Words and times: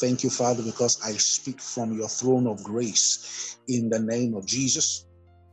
Thank 0.00 0.24
you, 0.24 0.30
Father, 0.30 0.62
because 0.62 0.98
I 1.04 1.12
speak 1.12 1.60
from 1.60 1.92
your 1.92 2.08
throne 2.08 2.46
of 2.46 2.64
grace 2.64 3.58
in 3.68 3.90
the 3.90 4.00
name 4.00 4.34
of 4.34 4.46
Jesus. 4.46 5.06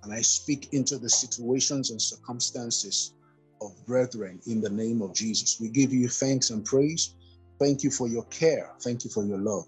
And 0.04 0.14
I 0.14 0.22
speak 0.22 0.70
into 0.72 0.98
the 0.98 1.10
situations 1.10 1.92
and 1.92 2.02
circumstances 2.02 3.14
of 3.62 3.72
brethren 3.86 4.40
in 4.48 4.62
the 4.62 4.70
name 4.70 5.02
of 5.02 5.14
Jesus. 5.14 5.58
We 5.60 5.70
give 5.70 5.92
you 5.92 6.08
thanks 6.08 6.50
and 6.50 6.64
praise. 6.64 7.14
Thank 7.60 7.84
you 7.84 7.92
for 7.92 8.08
your 8.08 8.26
care. 8.28 8.72
Thank 8.84 9.04
you 9.04 9.10
for 9.10 9.26
your 9.26 9.40
love. 9.40 9.66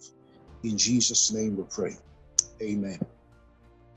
In 0.64 0.78
Jesus' 0.78 1.34
name 1.34 1.58
we 1.58 1.66
pray. 1.70 1.96
Amen. 2.64 3.00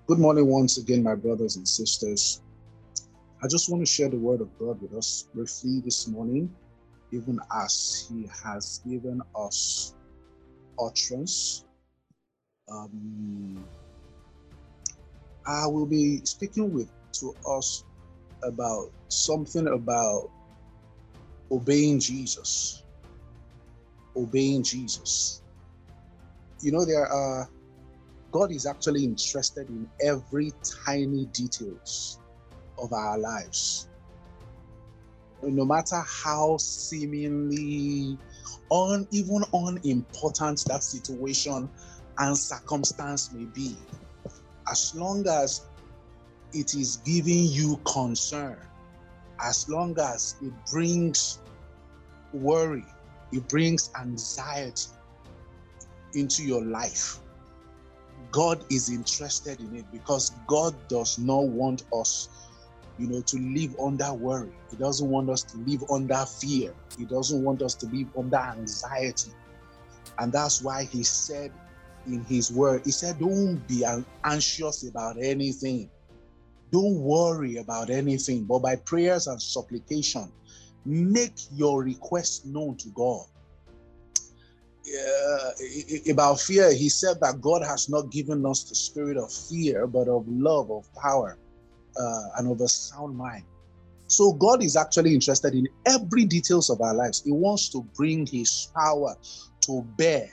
Good 0.09 0.19
morning 0.19 0.49
once 0.49 0.79
again, 0.79 1.05
my 1.05 1.14
brothers 1.14 1.57
and 1.57 1.69
sisters. 1.69 2.43
I 3.43 3.46
just 3.49 3.71
want 3.71 3.83
to 3.87 3.93
share 3.93 4.09
the 4.09 4.19
word 4.19 4.41
of 4.41 4.51
God 4.59 4.83
with 4.83 4.95
us 4.95 5.29
briefly 5.33 5.80
this 5.85 6.09
morning, 6.09 6.53
even 7.12 7.39
as 7.55 8.07
He 8.09 8.29
has 8.45 8.80
given 8.89 9.21
us 9.37 9.95
utterance. 10.80 11.64
Um, 12.71 13.64
I 15.46 15.67
will 15.67 15.86
be 15.86 16.21
speaking 16.25 16.72
with 16.72 16.90
to 17.14 17.35
us 17.49 17.85
about 18.44 18.90
something 19.08 19.66
about 19.68 20.30
obeying 21.50 22.00
Jesus. 22.00 22.85
Obeying 24.16 24.63
Jesus. 24.63 25.43
You 26.61 26.72
know, 26.72 26.85
there 26.85 27.07
are 27.07 27.49
God 28.32 28.50
is 28.50 28.66
actually 28.66 29.04
interested 29.04 29.68
in 29.68 29.89
every 30.02 30.52
tiny 30.86 31.27
details 31.27 32.19
of 32.78 32.92
our 32.92 33.19
lives. 33.19 33.89
No 35.42 35.64
matter 35.64 36.03
how 36.25 36.56
seemingly 36.59 38.19
on 38.70 39.06
even 39.11 39.42
unimportant 39.53 40.64
that 40.69 40.84
situation 40.84 41.69
and 42.19 42.39
circumstance 42.39 43.33
may 43.33 43.47
be, 43.47 43.77
as 44.70 44.92
long 44.94 45.27
as 45.28 45.62
it 46.53 46.75
is 46.75 46.97
giving 46.98 47.44
you 47.47 47.81
concern, 47.86 48.58
as 49.42 49.69
long 49.69 49.98
as 49.98 50.36
it 50.42 50.53
brings 50.70 51.41
worry, 52.33 52.84
it 53.33 53.48
brings 53.48 53.91
anxiety 54.00 54.91
into 56.14 56.44
your 56.44 56.62
life, 56.64 57.20
God 58.31 58.64
is 58.70 58.91
interested 58.91 59.61
in 59.61 59.75
it 59.77 59.86
because 59.91 60.31
God 60.47 60.75
does 60.88 61.19
not 61.19 61.44
want 61.47 61.83
us, 61.92 62.28
you 62.98 63.08
know, 63.08 63.20
to 63.22 63.38
live 63.38 63.74
under 63.80 64.12
worry. 64.12 64.52
He 64.70 64.76
doesn't 64.76 65.08
want 65.08 65.30
us 65.30 65.42
to 65.44 65.58
live 65.58 65.82
under 65.90 66.24
fear. 66.40 66.74
He 66.98 67.04
doesn't 67.04 67.42
want 67.42 67.62
us 67.62 67.74
to 67.76 67.86
live 67.86 68.08
under 68.16 68.36
anxiety. 68.36 69.32
And 70.18 70.32
that's 70.32 70.62
why 70.62 70.84
he 70.84 71.02
said 71.02 71.52
in 72.06 72.24
his 72.24 72.52
word, 72.52 72.82
he 72.84 72.90
said, 72.90 73.18
Don't 73.18 73.56
be 73.68 73.84
anxious 74.24 74.86
about 74.88 75.16
anything. 75.20 75.90
Don't 76.70 77.00
worry 77.00 77.58
about 77.58 77.90
anything, 77.90 78.44
but 78.44 78.60
by 78.60 78.76
prayers 78.76 79.26
and 79.26 79.40
supplication, 79.40 80.32
make 80.86 81.36
your 81.52 81.82
request 81.82 82.46
known 82.46 82.76
to 82.78 82.88
God 82.90 83.26
about 86.10 86.40
fear, 86.40 86.72
he 86.72 86.88
said 86.88 87.18
that 87.20 87.40
God 87.40 87.62
has 87.62 87.88
not 87.88 88.10
given 88.10 88.44
us 88.44 88.64
the 88.64 88.74
spirit 88.74 89.16
of 89.16 89.32
fear, 89.32 89.86
but 89.86 90.08
of 90.08 90.26
love, 90.28 90.70
of 90.70 90.92
power, 90.94 91.38
uh, 91.98 92.28
and 92.38 92.50
of 92.50 92.60
a 92.60 92.68
sound 92.68 93.16
mind. 93.16 93.44
So 94.06 94.32
God 94.34 94.62
is 94.62 94.76
actually 94.76 95.14
interested 95.14 95.54
in 95.54 95.66
every 95.86 96.26
details 96.26 96.68
of 96.68 96.80
our 96.80 96.94
lives. 96.94 97.22
He 97.24 97.32
wants 97.32 97.70
to 97.70 97.82
bring 97.96 98.26
His 98.26 98.70
power 98.76 99.16
to 99.62 99.82
bear 99.96 100.28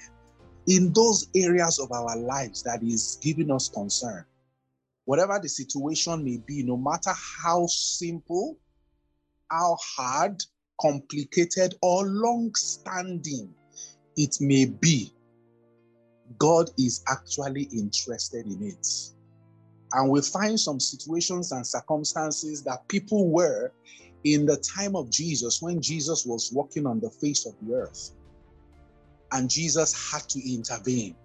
in 0.68 0.92
those 0.94 1.28
areas 1.36 1.80
of 1.80 1.92
our 1.92 2.18
lives 2.18 2.62
that 2.64 2.84
is 2.84 3.18
giving 3.22 3.52
us 3.52 3.70
concern. 3.70 4.26
Whatever 5.06 5.40
the 5.42 5.50
situation 5.50 6.24
may 6.24 6.38
be, 6.46 6.62
no 6.62 6.78
matter 6.78 7.12
how 7.44 7.66
simple, 7.68 8.58
how 9.50 9.78
hard, 9.82 10.42
complicated, 10.80 11.74
or 11.82 12.06
long-standing 12.06 13.54
it 14.18 14.38
may 14.40 14.66
be, 14.66 15.12
God 16.38 16.70
is 16.78 17.04
actually 17.08 17.64
interested 17.74 18.46
in 18.46 18.62
it. 18.62 18.88
And 19.94 20.10
we 20.10 20.22
find 20.22 20.60
some 20.60 20.80
situations 20.80 21.52
and 21.52 21.66
circumstances 21.66 22.64
that 22.64 22.88
people 22.88 23.30
were 23.30 23.72
in 24.24 24.46
the 24.46 24.58
time 24.58 24.96
of 24.96 25.10
Jesus 25.10 25.62
when 25.62 25.82
Jesus 25.82 26.26
was 26.26 26.52
walking 26.54 26.86
on 26.86 27.00
the 27.00 27.10
face 27.10 27.46
of 27.46 27.54
the 27.62 27.76
earth. 27.76 28.12
And 29.32 29.50
Jesus 29.50 29.94
had 30.12 30.28
to 30.30 30.54
intervene. 30.54 31.16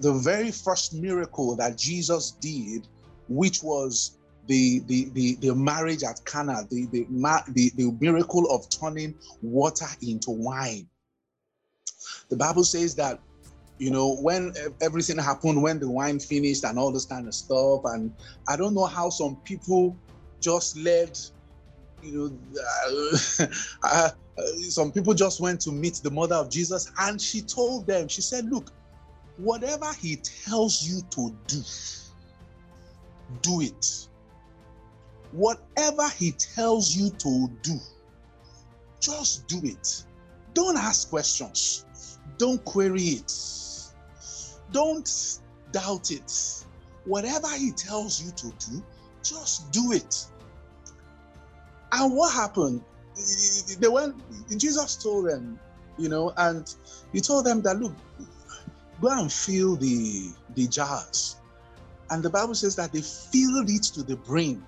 The 0.00 0.12
very 0.12 0.50
first 0.50 0.94
miracle 0.94 1.56
that 1.56 1.78
Jesus 1.78 2.32
did, 2.32 2.88
which 3.28 3.62
was 3.62 4.18
the, 4.46 4.80
the, 4.80 5.10
the, 5.12 5.36
the 5.36 5.54
marriage 5.54 6.02
at 6.02 6.24
Cana, 6.24 6.66
the, 6.70 6.86
the, 6.86 7.06
the, 7.52 7.70
the 7.76 7.96
miracle 8.00 8.50
of 8.50 8.68
turning 8.68 9.14
water 9.42 9.86
into 10.02 10.30
wine 10.30 10.88
the 12.28 12.36
Bible 12.36 12.64
says 12.64 12.94
that, 12.96 13.20
you 13.78 13.90
know, 13.90 14.16
when 14.16 14.52
everything 14.80 15.18
happened, 15.18 15.62
when 15.62 15.78
the 15.78 15.90
wine 15.90 16.18
finished 16.18 16.64
and 16.64 16.78
all 16.78 16.92
this 16.92 17.04
kind 17.04 17.26
of 17.26 17.34
stuff, 17.34 17.82
and 17.84 18.14
I 18.48 18.56
don't 18.56 18.74
know 18.74 18.86
how 18.86 19.10
some 19.10 19.36
people 19.44 19.96
just 20.40 20.76
led, 20.78 21.18
you 22.02 22.30
know, 23.38 23.46
uh, 23.82 24.10
some 24.68 24.92
people 24.92 25.14
just 25.14 25.40
went 25.40 25.60
to 25.62 25.72
meet 25.72 26.00
the 26.02 26.10
mother 26.10 26.36
of 26.36 26.50
Jesus 26.50 26.90
and 27.00 27.20
she 27.20 27.40
told 27.42 27.86
them, 27.86 28.08
she 28.08 28.22
said, 28.22 28.46
look, 28.46 28.72
whatever 29.36 29.92
he 30.00 30.16
tells 30.16 30.82
you 30.82 31.00
to 31.10 31.34
do, 31.46 31.62
do 33.42 33.60
it. 33.60 34.08
Whatever 35.32 36.08
he 36.16 36.32
tells 36.32 36.96
you 36.96 37.10
to 37.10 37.48
do, 37.62 37.78
just 39.00 39.46
do 39.48 39.60
it. 39.64 40.04
Don't 40.54 40.76
ask 40.76 41.10
questions. 41.10 41.84
Don't 42.38 42.64
query 42.64 43.02
it. 43.02 43.32
Don't 44.72 45.38
doubt 45.72 46.10
it. 46.10 46.64
Whatever 47.04 47.48
he 47.56 47.72
tells 47.72 48.22
you 48.22 48.32
to 48.32 48.52
do, 48.70 48.82
just 49.22 49.70
do 49.70 49.92
it. 49.92 50.26
And 51.92 52.14
what 52.14 52.32
happened? 52.34 52.82
They 53.78 53.88
went, 53.88 54.16
Jesus 54.58 54.96
told 54.96 55.28
them, 55.28 55.58
you 55.98 56.08
know, 56.08 56.32
and 56.36 56.72
he 57.12 57.20
told 57.20 57.46
them 57.46 57.62
that 57.62 57.78
look, 57.78 57.94
go 59.00 59.08
and 59.08 59.32
fill 59.32 59.76
the 59.76 60.30
the 60.54 60.66
jars. 60.66 61.36
And 62.10 62.22
the 62.22 62.30
Bible 62.30 62.54
says 62.54 62.76
that 62.76 62.92
they 62.92 63.00
filled 63.02 63.70
it 63.70 63.82
to 63.94 64.02
the 64.02 64.16
brim. 64.16 64.64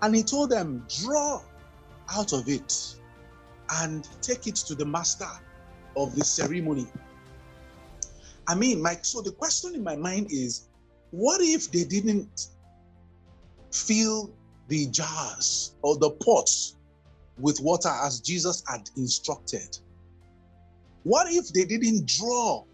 And 0.00 0.16
he 0.16 0.22
told 0.22 0.50
them, 0.50 0.84
draw 1.02 1.42
out 2.12 2.32
of 2.32 2.48
it 2.48 2.96
and 3.74 4.08
take 4.20 4.46
it 4.46 4.56
to 4.56 4.74
the 4.74 4.84
master 4.84 5.28
of 5.96 6.14
the 6.16 6.24
ceremony. 6.24 6.86
I 8.48 8.54
mean, 8.54 8.82
Mike, 8.82 9.04
so 9.04 9.22
the 9.22 9.32
question 9.32 9.74
in 9.74 9.84
my 9.84 9.96
mind 9.96 10.28
is 10.30 10.68
what 11.10 11.40
if 11.40 11.70
they 11.70 11.84
didn't 11.84 12.48
fill 13.72 14.32
the 14.68 14.86
jars 14.86 15.74
or 15.82 15.96
the 15.98 16.10
pots 16.10 16.76
with 17.38 17.60
water 17.60 17.90
as 18.02 18.20
Jesus 18.20 18.62
had 18.68 18.88
instructed? 18.96 19.78
What 21.04 21.26
if 21.30 21.48
they 21.52 21.64
didn't 21.64 22.06
draw 22.06 22.64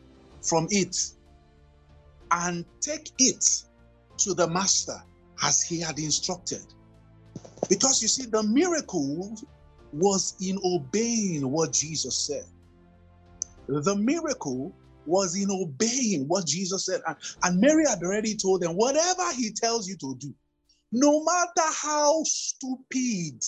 from 0.42 0.68
it 0.70 0.96
and 2.30 2.64
take 2.80 3.10
it 3.18 3.44
to 4.18 4.34
the 4.34 4.48
master 4.48 5.02
as 5.42 5.62
he 5.62 5.80
had 5.80 5.98
instructed? 5.98 6.64
Because 7.68 8.02
you 8.02 8.08
see, 8.08 8.26
the 8.26 8.42
miracle 8.42 9.36
was 9.92 10.36
in 10.40 10.58
obeying 10.64 11.50
what 11.50 11.72
Jesus 11.72 12.16
said. 12.26 12.44
The 13.66 13.96
miracle 13.96 14.72
was 15.08 15.34
in 15.34 15.50
obeying 15.50 16.28
what 16.28 16.46
Jesus 16.46 16.86
said. 16.86 17.00
And, 17.06 17.16
and 17.42 17.60
Mary 17.60 17.84
had 17.88 18.02
already 18.02 18.36
told 18.36 18.62
them, 18.62 18.72
whatever 18.72 19.32
he 19.32 19.50
tells 19.52 19.88
you 19.88 19.96
to 19.96 20.16
do, 20.18 20.34
no 20.92 21.24
matter 21.24 21.72
how 21.82 22.22
stupid, 22.24 23.42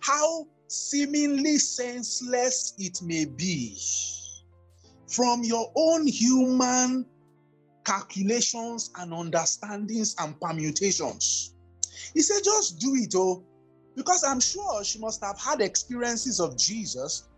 how 0.00 0.46
seemingly 0.68 1.58
senseless 1.58 2.74
it 2.78 2.98
may 3.02 3.24
be, 3.24 3.78
from 5.08 5.44
your 5.44 5.70
own 5.76 6.06
human 6.06 7.06
calculations 7.84 8.90
and 8.96 9.12
understandings 9.12 10.14
and 10.18 10.40
permutations. 10.40 11.54
He 12.14 12.22
said, 12.22 12.42
just 12.44 12.78
do 12.78 12.94
it, 12.94 13.12
oh, 13.16 13.44
because 13.96 14.24
I'm 14.24 14.40
sure 14.40 14.82
she 14.84 14.98
must 14.98 15.22
have 15.22 15.38
had 15.38 15.60
experiences 15.60 16.40
of 16.40 16.56
Jesus 16.56 17.28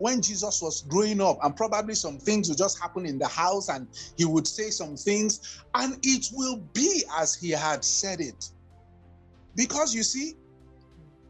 when 0.00 0.22
Jesus 0.22 0.60
was 0.62 0.82
growing 0.88 1.20
up, 1.20 1.38
and 1.42 1.54
probably 1.54 1.94
some 1.94 2.18
things 2.18 2.48
would 2.48 2.56
just 2.56 2.80
happen 2.80 3.04
in 3.04 3.18
the 3.18 3.28
house, 3.28 3.68
and 3.68 3.86
he 4.16 4.24
would 4.24 4.48
say 4.48 4.70
some 4.70 4.96
things, 4.96 5.38
and 5.74 5.98
it 6.02 6.24
will 6.32 6.66
be 6.74 7.04
as 7.18 7.34
he 7.34 7.50
had 7.50 7.84
said 7.84 8.18
it. 8.18 8.42
Because 9.54 9.94
you 9.94 10.02
see, 10.02 10.32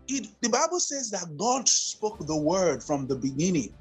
it, 0.07 0.29
the 0.41 0.49
Bible 0.49 0.79
says 0.79 1.11
that 1.11 1.37
God 1.37 1.69
spoke 1.69 2.25
the 2.27 2.37
word 2.37 2.81
from 2.85 3.09
the 3.09 3.17
beginning. 3.17 3.75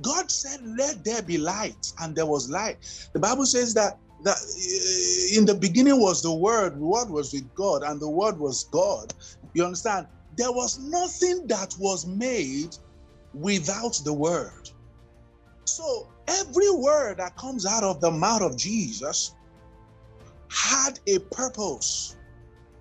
God 0.00 0.32
said, 0.32 0.58
Let 0.76 1.04
there 1.04 1.22
be 1.22 1.38
light, 1.38 1.86
and 2.00 2.16
there 2.16 2.26
was 2.26 2.50
light. 2.50 2.78
The 3.14 3.20
Bible 3.20 3.46
says 3.46 3.72
that 3.74 3.98
that 4.24 4.36
uh, 4.36 5.38
in 5.38 5.46
the 5.46 5.54
beginning 5.54 6.00
was 6.00 6.22
the 6.22 6.34
word, 6.34 6.74
the 6.74 6.84
word 6.84 7.08
was 7.08 7.32
with 7.32 7.54
God, 7.54 7.82
and 7.84 8.00
the 8.00 8.10
word 8.10 8.36
was 8.38 8.68
God. 8.72 9.12
You 9.54 9.64
understand? 9.64 10.08
There 10.36 10.50
was 10.50 10.76
nothing 10.80 11.46
that 11.48 11.72
was 11.78 12.04
made 12.06 12.74
without 13.34 14.00
the 14.04 14.12
word. 14.12 14.70
So 15.64 16.08
every 16.28 16.70
word 16.70 17.18
that 17.18 17.36
comes 17.36 17.66
out 17.66 17.84
of 17.84 18.00
the 18.00 18.10
mouth 18.10 18.42
of 18.42 18.56
Jesus 18.56 19.34
had 20.50 21.00
a 21.06 21.18
purpose, 21.18 22.16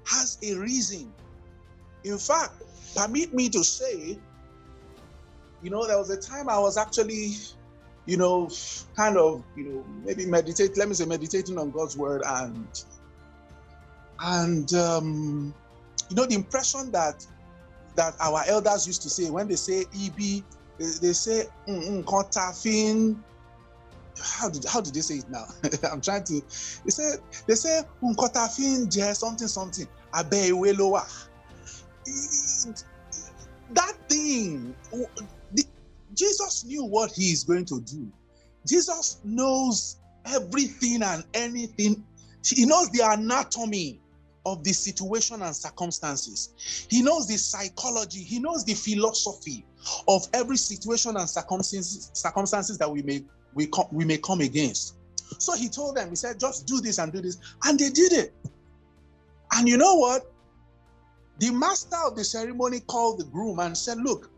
has 0.06 0.38
a 0.44 0.56
reason. 0.56 1.14
In 2.04 2.18
fact, 2.18 2.62
permit 2.96 3.34
me 3.34 3.50
to 3.50 3.64
say, 3.64 4.18
you 5.62 5.70
know, 5.70 5.86
there 5.86 5.98
was 5.98 6.10
a 6.10 6.18
time 6.18 6.50
I 6.50 6.60
was 6.60 6.78
actually, 6.78 7.36
you 8.06 8.18
know, 8.18 8.50
kind 8.96 9.18
of, 9.18 9.44
you 9.56 9.64
know, 9.66 9.86
maybe 10.04 10.26
meditate, 10.26 10.76
let 10.78 10.88
me 10.88 10.96
say 10.96 11.06
meditating 11.06 11.58
on 11.58 11.72
God's 11.72 11.96
word 11.96 12.24
and 12.26 12.68
and 14.22 14.74
um, 14.74 15.54
you 16.10 16.16
know 16.16 16.26
the 16.26 16.36
impression 16.36 16.92
that 16.92 17.26
that 17.96 18.16
our 18.20 18.44
elders 18.48 18.88
used 18.88 19.02
to 19.04 19.10
say 19.10 19.30
when 19.30 19.48
they 19.48 19.56
say 19.56 19.82
EB, 19.82 20.44
they, 20.78 21.14
say 21.14 21.46
mm, 21.68 22.04
mm, 22.04 23.18
how 24.22 24.50
did 24.50 24.66
how 24.66 24.82
did 24.82 24.94
they 24.94 25.02
say 25.02 25.16
it 25.16 25.30
now? 25.30 25.46
I'm 25.92 26.02
trying 26.02 26.24
to. 26.26 26.42
They 26.84 26.90
say 26.90 27.14
they 27.48 27.56
say 27.56 27.82
nkotafin 28.02 28.92
je 28.92 29.14
something 29.14 29.48
something 29.48 29.88
abe 30.16 30.78
lower. 30.78 31.04
That 33.74 33.94
thing, 34.10 34.76
Jesus 36.14 36.66
knew 36.66 36.84
what 36.84 37.12
he 37.12 37.32
is 37.32 37.44
going 37.44 37.66
to 37.66 37.80
do. 37.82 38.12
Jesus 38.68 39.20
knows 39.24 39.98
everything 40.26 41.02
and 41.04 41.24
anything. 41.34 42.04
He 42.46 42.66
knows 42.66 42.90
the 42.90 43.02
anatomy 43.04 44.00
of 44.46 44.64
the 44.64 44.74
situation 44.74 45.42
and 45.42 45.56
circumstances. 45.56 46.88
He 46.90 47.02
knows 47.02 47.28
the 47.28 47.38
psychology, 47.38 48.20
he 48.20 48.40
knows 48.40 48.66
the 48.66 48.74
philosophy 48.74 49.66
of 50.08 50.28
every 50.34 50.58
situation 50.58 51.16
and 51.18 51.30
circumstances, 51.30 52.12
circumstances 52.14 52.78
that 52.78 52.90
we 52.90 53.04
may 53.04 53.24
we, 53.54 53.68
come, 53.68 53.88
we 53.92 54.06
may 54.06 54.18
come 54.18 54.42
against. 54.42 54.96
So 55.38 55.56
he 55.56 55.70
told 55.70 55.98
them, 55.98 56.10
he 56.10 56.16
said, 56.16 56.40
just 56.40 56.68
do 56.68 56.82
this 56.82 56.98
and 56.98 57.12
do 57.12 57.22
this. 57.22 57.38
And 57.66 57.78
they 57.78 57.90
did 57.90 58.14
it. 58.14 58.34
And 59.54 59.68
you 59.68 59.78
know 59.78 59.96
what? 59.96 60.32
The 61.40 61.52
master 61.52 61.98
of 62.06 62.16
the 62.16 62.24
ceremony 62.24 62.82
called 62.82 63.20
the 63.20 63.26
groom 63.26 63.60
and 63.60 63.78
said, 63.78 63.98
Look, 63.98 64.32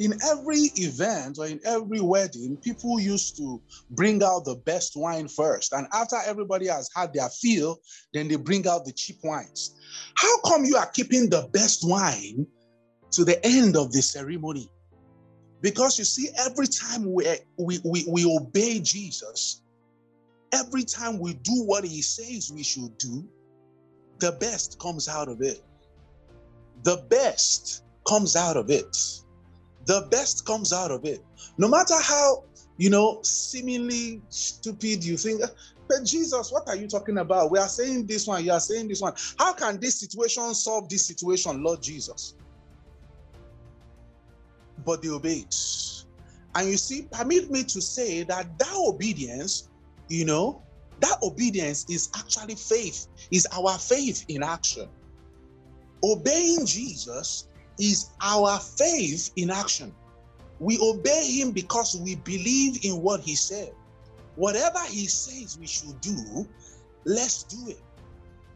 in 0.00 0.14
every 0.32 0.70
event 0.76 1.38
or 1.38 1.46
in 1.46 1.60
every 1.62 2.00
wedding, 2.00 2.56
people 2.56 2.98
used 2.98 3.36
to 3.36 3.60
bring 3.90 4.22
out 4.22 4.46
the 4.46 4.54
best 4.64 4.96
wine 4.96 5.28
first. 5.28 5.74
And 5.74 5.86
after 5.92 6.16
everybody 6.24 6.68
has 6.68 6.88
had 6.96 7.12
their 7.12 7.28
fill, 7.28 7.78
then 8.14 8.26
they 8.26 8.36
bring 8.36 8.66
out 8.66 8.86
the 8.86 8.92
cheap 8.92 9.18
wines. 9.22 9.76
How 10.14 10.40
come 10.40 10.64
you 10.64 10.76
are 10.76 10.90
keeping 10.90 11.28
the 11.28 11.50
best 11.52 11.86
wine 11.86 12.46
to 13.10 13.26
the 13.26 13.44
end 13.46 13.76
of 13.76 13.92
the 13.92 14.00
ceremony? 14.00 14.70
Because 15.60 15.98
you 15.98 16.06
see, 16.06 16.30
every 16.38 16.66
time 16.66 17.12
we, 17.12 17.26
we, 17.58 17.78
we, 17.84 18.06
we 18.08 18.24
obey 18.24 18.80
Jesus, 18.80 19.60
every 20.54 20.84
time 20.84 21.18
we 21.18 21.34
do 21.34 21.62
what 21.64 21.84
he 21.84 22.00
says 22.00 22.50
we 22.50 22.62
should 22.62 22.96
do, 22.96 23.28
the 24.18 24.32
best 24.32 24.78
comes 24.80 25.08
out 25.08 25.28
of 25.28 25.42
it. 25.42 25.62
The 26.84 27.04
best 27.10 27.84
comes 28.08 28.34
out 28.34 28.56
of 28.56 28.70
it 28.70 28.96
the 29.90 30.06
best 30.08 30.46
comes 30.46 30.72
out 30.72 30.92
of 30.92 31.04
it. 31.04 31.20
No 31.58 31.66
matter 31.66 31.94
how, 32.00 32.44
you 32.76 32.90
know, 32.90 33.18
seemingly 33.24 34.22
stupid 34.28 35.02
you 35.02 35.16
think, 35.16 35.40
ah, 35.42 35.48
but 35.88 36.04
Jesus, 36.04 36.52
what 36.52 36.68
are 36.68 36.76
you 36.76 36.86
talking 36.86 37.18
about? 37.18 37.50
We 37.50 37.58
are 37.58 37.68
saying 37.68 38.06
this 38.06 38.24
one, 38.24 38.44
you 38.44 38.52
are 38.52 38.60
saying 38.60 38.86
this 38.86 39.00
one. 39.00 39.14
How 39.36 39.52
can 39.52 39.80
this 39.80 39.98
situation 39.98 40.54
solve 40.54 40.88
this 40.88 41.04
situation, 41.04 41.64
Lord 41.64 41.82
Jesus? 41.82 42.36
But 44.86 45.02
they 45.02 45.08
obeyed. 45.08 45.52
And 46.54 46.70
you 46.70 46.76
see, 46.76 47.08
permit 47.10 47.50
me 47.50 47.64
to 47.64 47.80
say 47.80 48.22
that 48.22 48.60
that 48.60 48.74
obedience, 48.76 49.70
you 50.08 50.24
know, 50.24 50.62
that 51.00 51.16
obedience 51.24 51.84
is 51.90 52.10
actually 52.16 52.54
faith, 52.54 53.08
is 53.32 53.44
our 53.58 53.76
faith 53.76 54.24
in 54.28 54.44
action. 54.44 54.88
Obeying 56.04 56.64
Jesus 56.64 57.48
is 57.80 58.10
our 58.22 58.58
faith 58.60 59.32
in 59.36 59.50
action. 59.50 59.94
We 60.58 60.78
obey 60.80 61.24
him 61.24 61.52
because 61.52 61.98
we 61.98 62.16
believe 62.16 62.84
in 62.84 63.00
what 63.02 63.20
he 63.20 63.34
said. 63.34 63.72
Whatever 64.36 64.80
he 64.86 65.06
says 65.06 65.58
we 65.58 65.66
should 65.66 66.00
do, 66.00 66.46
let's 67.06 67.44
do 67.44 67.70
it. 67.70 67.80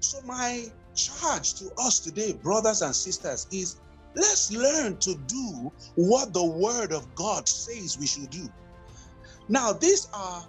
So, 0.00 0.20
my 0.22 0.66
charge 0.94 1.54
to 1.54 1.70
us 1.78 1.98
today, 2.00 2.34
brothers 2.34 2.82
and 2.82 2.94
sisters, 2.94 3.46
is 3.50 3.80
let's 4.14 4.52
learn 4.52 4.98
to 4.98 5.14
do 5.26 5.72
what 5.94 6.32
the 6.34 6.44
word 6.44 6.92
of 6.92 7.12
God 7.14 7.48
says 7.48 7.98
we 7.98 8.06
should 8.06 8.30
do. 8.30 8.48
Now, 9.48 9.72
these 9.72 10.08
are 10.12 10.46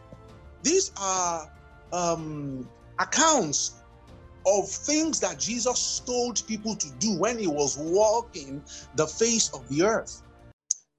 these 0.61 0.91
are 0.99 1.49
um, 1.93 2.67
accounts 2.99 3.81
of 4.45 4.69
things 4.69 5.19
that 5.19 5.39
Jesus 5.39 6.01
told 6.05 6.45
people 6.47 6.75
to 6.75 6.89
do 6.99 7.17
when 7.17 7.37
he 7.39 7.47
was 7.47 7.77
walking 7.77 8.63
the 8.95 9.07
face 9.07 9.49
of 9.53 9.67
the 9.69 9.83
earth. 9.83 10.21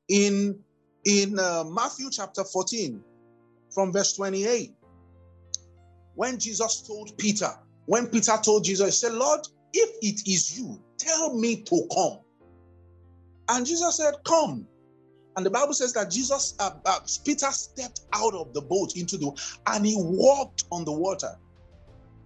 In, 0.08 0.58
in 1.04 1.38
uh, 1.38 1.64
Matthew 1.64 2.10
chapter 2.10 2.44
14, 2.44 3.02
from 3.70 3.92
verse 3.92 4.14
28, 4.16 4.72
when 6.14 6.38
Jesus 6.38 6.82
told 6.86 7.16
Peter, 7.18 7.50
when 7.86 8.06
Peter 8.06 8.32
told 8.42 8.64
Jesus, 8.64 8.86
he 8.86 9.08
said, 9.08 9.16
Lord, 9.16 9.40
if 9.72 9.90
it 10.02 10.28
is 10.28 10.58
you, 10.58 10.82
tell 10.98 11.38
me 11.38 11.62
to 11.62 11.86
come. 11.94 12.18
And 13.48 13.66
Jesus 13.66 13.98
said, 13.98 14.14
Come. 14.24 14.66
And 15.36 15.44
the 15.44 15.50
Bible 15.50 15.74
says 15.74 15.92
that 15.92 16.10
Jesus, 16.10 16.54
uh, 16.58 16.70
uh, 16.86 17.00
Peter 17.24 17.50
stepped 17.50 18.00
out 18.14 18.34
of 18.34 18.54
the 18.54 18.62
boat 18.62 18.96
into 18.96 19.18
the, 19.18 19.30
and 19.66 19.86
he 19.86 19.94
walked 19.98 20.64
on 20.72 20.86
the 20.86 20.92
water 20.92 21.36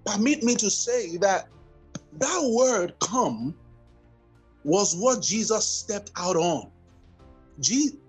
permit 0.06 0.42
me 0.42 0.54
to 0.56 0.70
say 0.70 1.16
that 1.18 1.48
that 2.18 2.50
word 2.52 2.94
come 3.00 3.54
was 4.64 4.96
what 4.96 5.22
Jesus 5.22 5.66
stepped 5.66 6.10
out 6.16 6.36
on. 6.36 6.70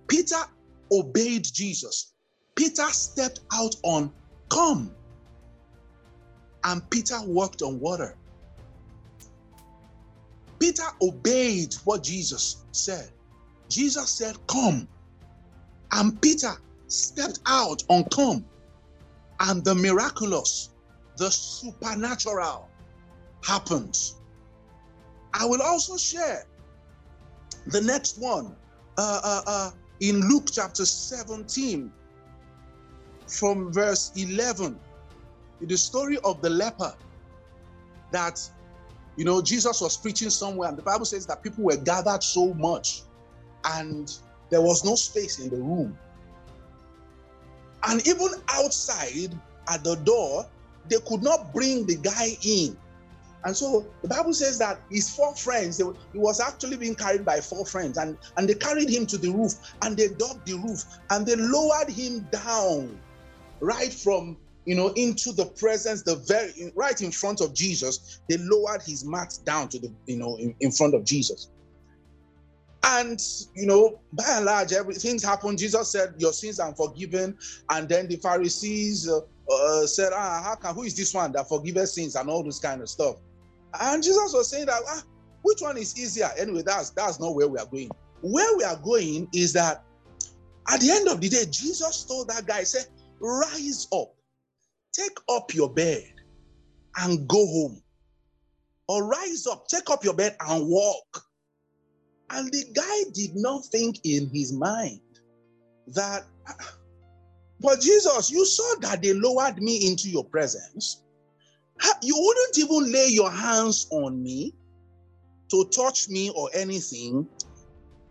Peter 0.07 0.43
obeyed 0.91 1.43
Jesus. 1.43 2.13
Peter 2.55 2.87
stepped 2.87 3.39
out 3.53 3.75
on 3.83 4.11
come. 4.49 4.91
And 6.63 6.87
Peter 6.91 7.17
walked 7.23 7.61
on 7.61 7.79
water. 7.79 8.15
Peter 10.59 10.83
obeyed 11.01 11.73
what 11.85 12.03
Jesus 12.03 12.63
said. 12.71 13.09
Jesus 13.69 14.11
said, 14.11 14.35
Come. 14.47 14.87
And 15.91 16.21
Peter 16.21 16.51
stepped 16.87 17.39
out 17.47 17.81
on 17.89 18.03
come. 18.05 18.45
And 19.39 19.63
the 19.65 19.73
miraculous 19.73 20.69
the 21.17 21.29
supernatural 21.29 22.69
happens. 23.43 24.15
I 25.33 25.45
will 25.45 25.61
also 25.61 25.97
share 25.97 26.45
the 27.67 27.81
next 27.81 28.17
one 28.19 28.55
uh, 28.97 29.21
uh, 29.23 29.41
uh, 29.47 29.71
in 29.99 30.19
Luke 30.27 30.49
chapter 30.51 30.85
17 30.85 31.91
from 33.27 33.71
verse 33.71 34.11
11. 34.15 34.77
The 35.61 35.77
story 35.77 36.17
of 36.23 36.41
the 36.41 36.49
leper 36.49 36.93
that, 38.11 38.41
you 39.15 39.25
know, 39.25 39.41
Jesus 39.41 39.79
was 39.79 39.95
preaching 39.95 40.29
somewhere, 40.29 40.69
and 40.69 40.77
the 40.77 40.81
Bible 40.81 41.05
says 41.05 41.25
that 41.27 41.43
people 41.43 41.63
were 41.63 41.77
gathered 41.77 42.23
so 42.23 42.53
much 42.55 43.03
and 43.63 44.11
there 44.49 44.61
was 44.61 44.83
no 44.83 44.95
space 44.95 45.39
in 45.39 45.49
the 45.49 45.57
room. 45.57 45.97
And 47.83 48.05
even 48.07 48.29
outside 48.49 49.37
at 49.67 49.83
the 49.83 49.95
door, 49.95 50.47
they 50.89 50.97
could 51.07 51.23
not 51.23 51.53
bring 51.53 51.85
the 51.85 51.95
guy 51.95 52.37
in. 52.43 52.77
And 53.43 53.57
so 53.57 53.87
the 54.01 54.07
Bible 54.07 54.33
says 54.33 54.59
that 54.59 54.81
his 54.91 55.09
four 55.15 55.35
friends, 55.35 55.77
they, 55.77 55.85
he 56.13 56.19
was 56.19 56.39
actually 56.39 56.77
being 56.77 56.95
carried 56.95 57.25
by 57.25 57.39
four 57.39 57.65
friends, 57.65 57.97
and, 57.97 58.17
and 58.37 58.47
they 58.47 58.53
carried 58.53 58.89
him 58.89 59.05
to 59.07 59.17
the 59.17 59.29
roof 59.31 59.53
and 59.81 59.97
they 59.97 60.09
dug 60.09 60.45
the 60.45 60.53
roof 60.53 60.83
and 61.09 61.25
they 61.25 61.35
lowered 61.35 61.89
him 61.89 62.27
down 62.31 62.99
right 63.59 63.93
from 63.93 64.37
you 64.65 64.75
know 64.75 64.89
into 64.89 65.31
the 65.31 65.45
presence, 65.45 66.03
the 66.03 66.17
very 66.27 66.71
right 66.75 67.01
in 67.01 67.11
front 67.11 67.41
of 67.41 67.53
Jesus. 67.53 68.19
They 68.29 68.37
lowered 68.37 68.83
his 68.83 69.05
mat 69.05 69.37
down 69.43 69.69
to 69.69 69.79
the 69.79 69.91
you 70.05 70.17
know 70.17 70.37
in, 70.37 70.53
in 70.59 70.71
front 70.71 70.93
of 70.93 71.03
Jesus. 71.03 71.49
And 72.83 73.19
you 73.55 73.67
know, 73.67 73.99
by 74.13 74.23
and 74.27 74.45
large, 74.45 74.73
everything's 74.73 75.23
happened. 75.23 75.59
Jesus 75.59 75.91
said, 75.91 76.15
Your 76.17 76.33
sins 76.33 76.59
are 76.59 76.75
forgiven. 76.75 77.37
And 77.69 77.87
then 77.87 78.07
the 78.07 78.17
Pharisees 78.17 79.07
uh, 79.07 79.21
uh, 79.49 79.85
said, 79.87 80.11
ah, 80.13 80.41
how 80.43 80.55
can, 80.55 80.75
who 80.75 80.83
is 80.83 80.95
this 80.95 81.13
one 81.13 81.31
that 81.31 81.47
forgives 81.47 81.93
sins 81.93 82.15
and 82.15 82.29
all 82.29 82.43
this 82.43 82.59
kind 82.59 82.81
of 82.81 82.89
stuff? 82.89 83.15
And 83.79 84.03
Jesus 84.03 84.33
was 84.33 84.49
saying 84.49 84.65
that, 84.65 84.81
ah, 84.87 85.03
which 85.43 85.61
one 85.61 85.77
is 85.77 85.97
easier? 85.97 86.29
Anyway, 86.37 86.63
that's 86.65 86.89
that's 86.91 87.19
not 87.19 87.33
where 87.33 87.47
we 87.47 87.57
are 87.57 87.65
going. 87.65 87.89
Where 88.21 88.57
we 88.57 88.63
are 88.63 88.77
going 88.77 89.27
is 89.33 89.53
that 89.53 89.83
At 90.69 90.79
the 90.79 90.91
end 90.91 91.07
of 91.07 91.19
the 91.21 91.29
day, 91.29 91.45
Jesus 91.49 92.05
told 92.05 92.29
that 92.29 92.45
guy, 92.45 92.63
said, 92.63 92.85
rise 93.19 93.87
up, 93.93 94.13
take 94.93 95.17
up 95.29 95.53
your 95.53 95.69
bed 95.69 96.03
and 96.97 97.27
go 97.27 97.45
home. 97.45 97.81
Or 98.87 99.07
rise 99.07 99.47
up, 99.47 99.67
take 99.67 99.89
up 99.89 100.03
your 100.03 100.13
bed 100.13 100.35
and 100.39 100.67
walk. 100.67 101.23
And 102.29 102.51
the 102.51 102.65
guy 102.73 103.11
did 103.13 103.35
not 103.35 103.65
think 103.65 103.99
in 104.03 104.29
his 104.29 104.53
mind 104.53 105.01
that, 105.87 106.25
but 107.61 107.79
Jesus, 107.79 108.31
you 108.31 108.45
saw 108.45 108.75
that 108.81 109.01
they 109.01 109.13
lowered 109.13 109.61
me 109.61 109.87
into 109.87 110.09
your 110.09 110.25
presence. 110.25 111.03
You 112.01 112.15
wouldn't 112.17 112.57
even 112.57 112.91
lay 112.91 113.07
your 113.07 113.31
hands 113.31 113.87
on 113.91 114.21
me 114.21 114.53
to 115.49 115.65
touch 115.75 116.09
me 116.09 116.31
or 116.31 116.49
anything. 116.53 117.27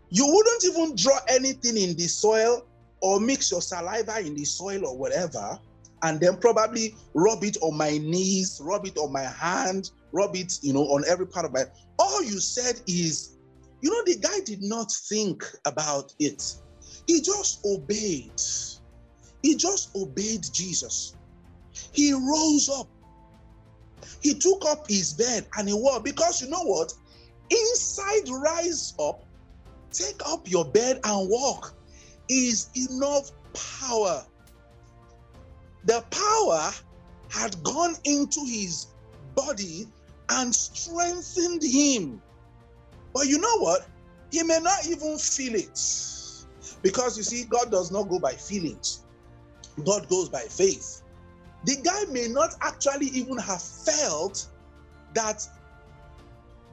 You 0.09 0.25
wouldn't 0.27 0.65
even 0.65 0.95
draw 0.95 1.19
anything 1.27 1.77
in 1.77 1.95
the 1.95 2.07
soil 2.07 2.65
or 3.01 3.19
mix 3.19 3.51
your 3.51 3.61
saliva 3.61 4.19
in 4.19 4.35
the 4.35 4.45
soil 4.45 4.85
or 4.85 4.97
whatever, 4.97 5.59
and 6.03 6.19
then 6.19 6.37
probably 6.37 6.95
rub 7.13 7.43
it 7.43 7.57
on 7.61 7.75
my 7.75 7.97
knees, 7.97 8.59
rub 8.63 8.85
it 8.85 8.97
on 8.97 9.11
my 9.11 9.23
hand, 9.23 9.89
rub 10.11 10.35
it, 10.35 10.53
you 10.61 10.73
know, 10.73 10.83
on 10.83 11.03
every 11.07 11.27
part 11.27 11.45
of 11.45 11.53
my. 11.53 11.63
All 11.97 12.23
you 12.23 12.39
said 12.39 12.81
is, 12.87 13.37
you 13.81 13.89
know, 13.89 14.03
the 14.05 14.19
guy 14.19 14.39
did 14.45 14.61
not 14.61 14.91
think 15.09 15.43
about 15.65 16.13
it. 16.19 16.43
He 17.07 17.21
just 17.21 17.65
obeyed. 17.65 18.31
He 19.41 19.55
just 19.55 19.95
obeyed 19.95 20.43
Jesus. 20.53 21.15
He 21.93 22.13
rose 22.13 22.69
up. 22.69 22.87
He 24.21 24.35
took 24.35 24.65
up 24.65 24.87
his 24.87 25.13
bed 25.13 25.47
and 25.57 25.67
he 25.67 25.73
walked 25.73 26.05
because 26.05 26.41
you 26.41 26.49
know 26.49 26.63
what? 26.63 26.93
Inside 27.49 28.29
rise 28.29 28.93
up 28.99 29.25
take 29.91 30.21
up 30.25 30.49
your 30.49 30.65
bed 30.65 30.99
and 31.03 31.29
walk 31.29 31.73
is 32.29 32.69
enough 32.75 33.31
power. 33.53 34.23
The 35.85 36.03
power 36.11 36.71
had 37.29 37.61
gone 37.63 37.95
into 38.05 38.45
his 38.45 38.87
body 39.35 39.87
and 40.29 40.53
strengthened 40.53 41.63
him. 41.63 42.21
But 43.13 43.27
you 43.27 43.39
know 43.39 43.57
what? 43.59 43.87
He 44.31 44.43
may 44.43 44.59
not 44.59 44.87
even 44.87 45.17
feel 45.17 45.55
it. 45.55 45.77
Because 46.81 47.17
you 47.17 47.23
see, 47.23 47.45
God 47.45 47.71
does 47.71 47.91
not 47.91 48.09
go 48.09 48.19
by 48.19 48.33
feelings, 48.33 49.03
God 49.85 50.07
goes 50.09 50.29
by 50.29 50.41
faith. 50.41 51.01
The 51.65 51.77
guy 51.83 52.11
may 52.11 52.27
not 52.27 52.55
actually 52.61 53.07
even 53.07 53.37
have 53.37 53.61
felt 53.61 54.47
that 55.13 55.47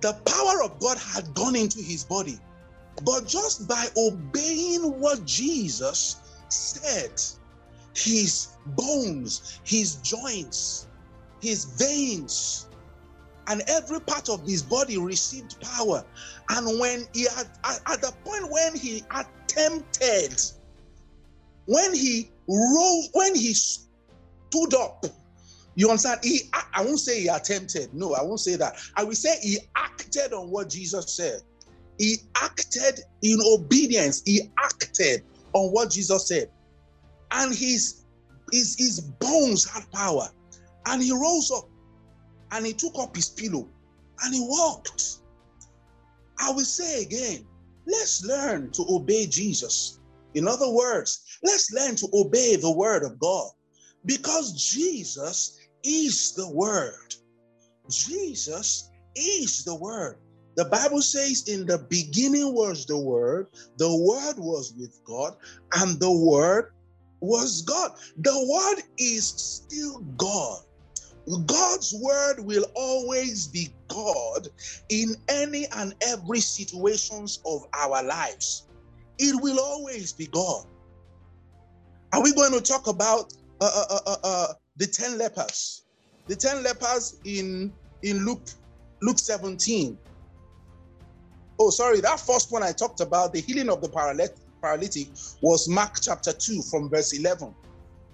the 0.00 0.14
power 0.24 0.62
of 0.62 0.78
God 0.78 0.98
had 0.98 1.34
gone 1.34 1.56
into 1.56 1.80
his 1.80 2.04
body. 2.04 2.38
But 3.04 3.26
just 3.26 3.68
by 3.68 3.86
obeying 3.96 5.00
what 5.00 5.24
Jesus 5.24 6.16
said, 6.48 7.20
his 7.94 8.48
bones, 8.66 9.60
his 9.64 9.96
joints, 9.96 10.88
his 11.40 11.64
veins, 11.64 12.68
and 13.46 13.62
every 13.66 14.00
part 14.00 14.28
of 14.28 14.46
his 14.46 14.62
body 14.62 14.98
received 14.98 15.60
power. 15.60 16.04
And 16.50 16.78
when 16.78 17.06
he 17.14 17.24
had, 17.24 17.48
at 17.64 18.00
the 18.00 18.12
point 18.24 18.50
when 18.50 18.76
he 18.76 19.04
attempted, 19.10 20.40
when 21.68 21.94
he 21.94 22.30
rose, 22.48 23.10
when 23.12 23.34
he 23.34 23.52
stood 23.52 24.74
up, 24.74 25.04
you 25.74 25.90
understand? 25.90 26.20
He, 26.22 26.40
I 26.74 26.82
won't 26.82 26.98
say 26.98 27.20
he 27.20 27.28
attempted. 27.28 27.92
No, 27.92 28.14
I 28.14 28.22
won't 28.22 28.40
say 28.40 28.56
that. 28.56 28.76
I 28.96 29.04
will 29.04 29.14
say 29.14 29.38
he 29.42 29.58
acted 29.76 30.32
on 30.32 30.50
what 30.50 30.70
Jesus 30.70 31.14
said. 31.14 31.42
He 31.98 32.16
acted 32.40 33.00
in 33.20 33.38
obedience. 33.46 34.22
He 34.24 34.50
acted 34.58 35.22
on 35.52 35.70
what 35.70 35.90
Jesus 35.90 36.26
said. 36.26 36.50
And 37.32 37.54
his, 37.54 38.06
his, 38.50 38.74
his 38.78 39.00
bones 39.00 39.68
had 39.68 39.84
power. 39.92 40.26
And 40.86 41.02
he 41.02 41.12
rose 41.12 41.52
up 41.54 41.68
and 42.52 42.64
he 42.64 42.72
took 42.72 42.98
up 42.98 43.14
his 43.14 43.28
pillow 43.28 43.68
and 44.24 44.34
he 44.34 44.40
walked. 44.40 45.18
I 46.40 46.50
will 46.50 46.64
say 46.64 47.02
again, 47.02 47.46
let's 47.86 48.24
learn 48.24 48.70
to 48.72 48.86
obey 48.88 49.26
Jesus. 49.26 49.98
In 50.34 50.46
other 50.46 50.70
words, 50.70 51.24
let's 51.42 51.72
learn 51.72 51.96
to 51.96 52.08
obey 52.12 52.56
the 52.56 52.70
word 52.70 53.02
of 53.04 53.18
God 53.18 53.50
because 54.04 54.52
Jesus 54.70 55.58
is 55.84 56.34
the 56.34 56.50
word. 56.50 57.14
Jesus 57.90 58.90
is 59.16 59.64
the 59.64 59.74
word. 59.74 60.18
The 60.58 60.64
Bible 60.64 61.02
says, 61.02 61.44
In 61.46 61.66
the 61.66 61.86
beginning 61.88 62.52
was 62.52 62.84
the 62.84 62.98
Word, 62.98 63.46
the 63.76 63.88
Word 63.88 64.38
was 64.38 64.74
with 64.76 65.00
God, 65.04 65.36
and 65.74 66.00
the 66.00 66.10
Word 66.10 66.72
was 67.20 67.62
God. 67.62 67.92
The 68.16 68.34
Word 68.34 68.82
is 68.98 69.28
still 69.28 70.00
God. 70.16 70.58
God's 71.46 71.94
word 72.02 72.40
will 72.40 72.64
always 72.74 73.46
be 73.48 73.68
God 73.88 74.48
in 74.88 75.14
any 75.28 75.66
and 75.76 75.94
every 76.00 76.40
situations 76.40 77.38
of 77.44 77.62
our 77.74 78.02
lives. 78.02 78.66
It 79.18 79.40
will 79.40 79.58
always 79.58 80.12
be 80.12 80.26
God. 80.26 80.66
Are 82.12 82.22
we 82.22 82.32
going 82.32 82.52
to 82.52 82.60
talk 82.60 82.86
about 82.86 83.32
uh, 83.60 83.70
uh, 83.74 83.94
uh, 83.94 84.00
uh, 84.06 84.16
uh 84.24 84.46
the 84.76 84.86
ten 84.86 85.18
lepers? 85.18 85.84
The 86.26 86.36
ten 86.36 86.62
lepers 86.62 87.16
in 87.24 87.72
in 88.02 88.24
Luke 88.24 88.48
Luke 89.02 89.18
17. 89.18 89.98
Oh, 91.60 91.70
sorry, 91.70 92.00
that 92.00 92.20
first 92.20 92.52
one 92.52 92.62
I 92.62 92.72
talked 92.72 93.00
about, 93.00 93.32
the 93.32 93.40
healing 93.40 93.68
of 93.68 93.80
the 93.80 93.88
paralytic, 93.88 95.08
was 95.42 95.68
Mark 95.68 95.96
chapter 96.00 96.32
2 96.32 96.62
from 96.62 96.88
verse 96.88 97.12
11. 97.18 97.54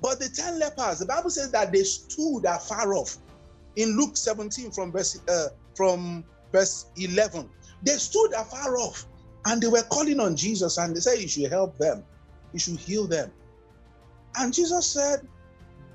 But 0.01 0.19
the 0.19 0.29
10 0.29 0.59
lepers, 0.59 0.99
the 0.99 1.07
Bible 1.07 1.31
says 1.31 1.51
that 1.53 1.73
they 1.73 1.83
stood 1.83 2.45
afar 2.45 2.95
off. 2.95 3.17
In 3.77 3.97
Luke 3.97 4.17
17 4.17 4.71
from 4.71 4.93
verse 4.93 5.19
uh, 5.29 5.49
from 5.75 6.25
verse 6.53 6.87
11, 6.97 7.49
they 7.83 7.93
stood 7.93 8.33
afar 8.33 8.77
off 8.79 9.07
and 9.47 9.63
they 9.63 9.69
were 9.69 9.83
calling 9.83 10.21
on 10.21 10.37
Jesus 10.37 10.79
and 10.79 10.95
they 10.95 11.01
said, 11.01 11.19
You 11.19 11.29
should 11.29 11.51
help 11.51 11.77
them, 11.79 12.05
you 12.53 12.59
should 12.59 12.79
heal 12.79 13.07
them. 13.07 13.31
And 14.37 14.53
Jesus 14.53 14.87
said, 14.87 15.27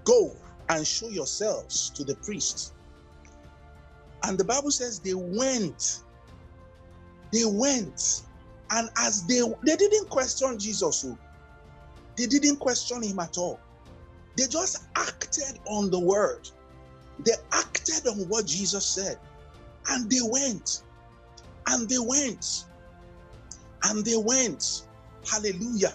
Go 0.03 0.36
and 0.70 0.86
show 0.86 1.10
yourselves 1.10 1.89
to 1.91 2.03
the 2.03 2.15
priest. 2.15 2.74
And 4.24 4.38
the 4.38 4.44
Bible 4.44 4.72
says 4.72 5.00
they 5.00 5.13
went 5.13 6.03
they 7.32 7.46
went, 7.46 8.24
and 8.72 8.89
as 8.98 9.25
they 9.27 9.41
they 9.63 9.75
didn't 9.75 10.10
question 10.10 10.58
Jesus, 10.58 11.06
oh. 11.08 11.18
they 12.18 12.25
didn't 12.25 12.58
question 12.58 13.03
him 13.03 13.20
at 13.20 13.38
all. 13.38 13.60
They 14.36 14.48
just 14.48 14.88
acted 14.96 15.60
on 15.68 15.91
the 15.91 16.00
word. 16.00 16.50
They 17.20 17.34
acted 17.51 18.08
on 18.08 18.27
what 18.29 18.48
Jesus 18.48 18.86
said, 18.86 19.20
and 19.89 20.10
they 20.10 20.22
went, 20.24 20.84
and 21.68 21.88
they 21.88 22.00
went, 22.00 22.65
and 23.84 24.04
they 24.06 24.18
went. 24.18 24.84
Hallelujah. 25.30 25.94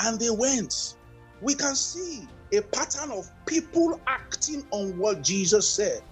And 0.00 0.18
they 0.20 0.30
went. 0.30 0.96
We 1.40 1.54
can 1.54 1.74
see 1.74 2.26
a 2.52 2.62
pattern 2.62 3.10
of 3.10 3.28
people 3.46 4.00
acting 4.06 4.66
on 4.70 4.96
what 4.98 5.22
Jesus 5.22 5.68
said. 5.68 6.02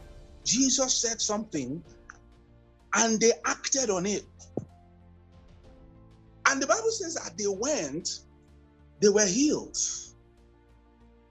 Jesus 0.44 0.94
said 0.94 1.20
something 1.20 1.82
and 2.94 3.20
they 3.20 3.32
acted 3.46 3.90
on 3.90 4.06
it. 4.06 4.24
And 6.46 6.62
the 6.62 6.66
Bible 6.66 6.90
says 6.90 7.14
that 7.14 7.36
they 7.38 7.46
went, 7.46 8.20
they 9.00 9.08
were 9.08 9.26
healed. 9.26 9.76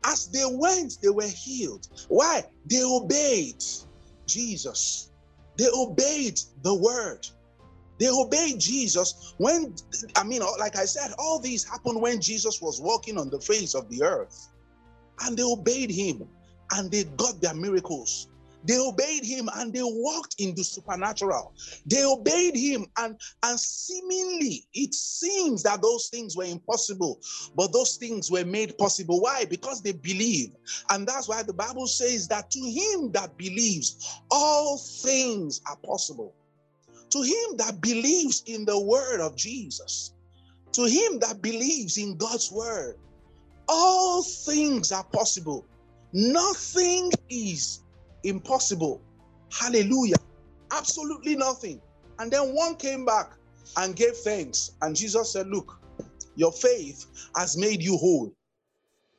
As 0.05 0.27
they 0.27 0.43
went, 0.45 0.97
they 1.01 1.09
were 1.09 1.27
healed. 1.27 1.87
Why? 2.09 2.43
They 2.65 2.83
obeyed 2.83 3.63
Jesus. 4.25 5.11
They 5.57 5.67
obeyed 5.73 6.39
the 6.63 6.75
word. 6.75 7.25
They 7.99 8.09
obeyed 8.09 8.59
Jesus 8.59 9.35
when, 9.37 9.75
I 10.15 10.23
mean, 10.23 10.41
like 10.59 10.75
I 10.75 10.85
said, 10.85 11.13
all 11.19 11.39
these 11.39 11.63
happened 11.63 12.01
when 12.01 12.19
Jesus 12.19 12.61
was 12.61 12.81
walking 12.81 13.17
on 13.17 13.29
the 13.29 13.39
face 13.39 13.75
of 13.75 13.89
the 13.89 14.03
earth. 14.03 14.49
And 15.21 15.37
they 15.37 15.43
obeyed 15.43 15.91
him 15.91 16.27
and 16.71 16.91
they 16.91 17.03
got 17.03 17.39
their 17.39 17.53
miracles. 17.53 18.27
They 18.65 18.79
obeyed 18.79 19.25
him 19.25 19.49
and 19.55 19.73
they 19.73 19.81
walked 19.83 20.35
in 20.39 20.55
the 20.55 20.63
supernatural. 20.63 21.53
They 21.85 22.05
obeyed 22.05 22.55
him, 22.55 22.85
and, 22.97 23.19
and 23.43 23.59
seemingly 23.59 24.65
it 24.73 24.95
seems 24.95 25.63
that 25.63 25.81
those 25.81 26.07
things 26.07 26.37
were 26.37 26.45
impossible, 26.45 27.19
but 27.55 27.73
those 27.73 27.97
things 27.97 28.31
were 28.31 28.45
made 28.45 28.77
possible. 28.77 29.19
Why? 29.19 29.45
Because 29.45 29.81
they 29.81 29.91
believe. 29.91 30.51
And 30.89 31.05
that's 31.05 31.27
why 31.27 31.43
the 31.43 31.53
Bible 31.53 31.87
says 31.87 32.27
that 32.29 32.49
to 32.51 32.59
him 32.59 33.11
that 33.11 33.37
believes, 33.37 34.21
all 34.31 34.77
things 34.77 35.61
are 35.67 35.77
possible. 35.85 36.33
To 37.13 37.21
him 37.21 37.57
that 37.57 37.81
believes 37.81 38.43
in 38.47 38.65
the 38.65 38.79
word 38.79 39.21
of 39.21 39.35
Jesus, 39.35 40.13
to 40.73 40.85
him 40.85 41.19
that 41.19 41.41
believes 41.41 41.97
in 41.97 42.17
God's 42.17 42.51
word, 42.51 42.95
all 43.69 44.23
things 44.23 44.91
are 44.91 45.05
possible. 45.13 45.65
Nothing 46.13 47.11
is 47.29 47.83
impossible. 48.23 49.01
Hallelujah. 49.51 50.17
Absolutely 50.71 51.35
nothing. 51.35 51.81
And 52.19 52.31
then 52.31 52.55
one 52.55 52.75
came 52.75 53.05
back 53.05 53.33
and 53.77 53.95
gave 53.95 54.17
thanks. 54.17 54.71
And 54.81 54.95
Jesus 54.95 55.33
said, 55.33 55.47
Look, 55.47 55.79
Your 56.35 56.51
faith 56.51 57.05
has 57.35 57.57
made 57.57 57.83
you 57.83 57.97
whole. 57.97 58.33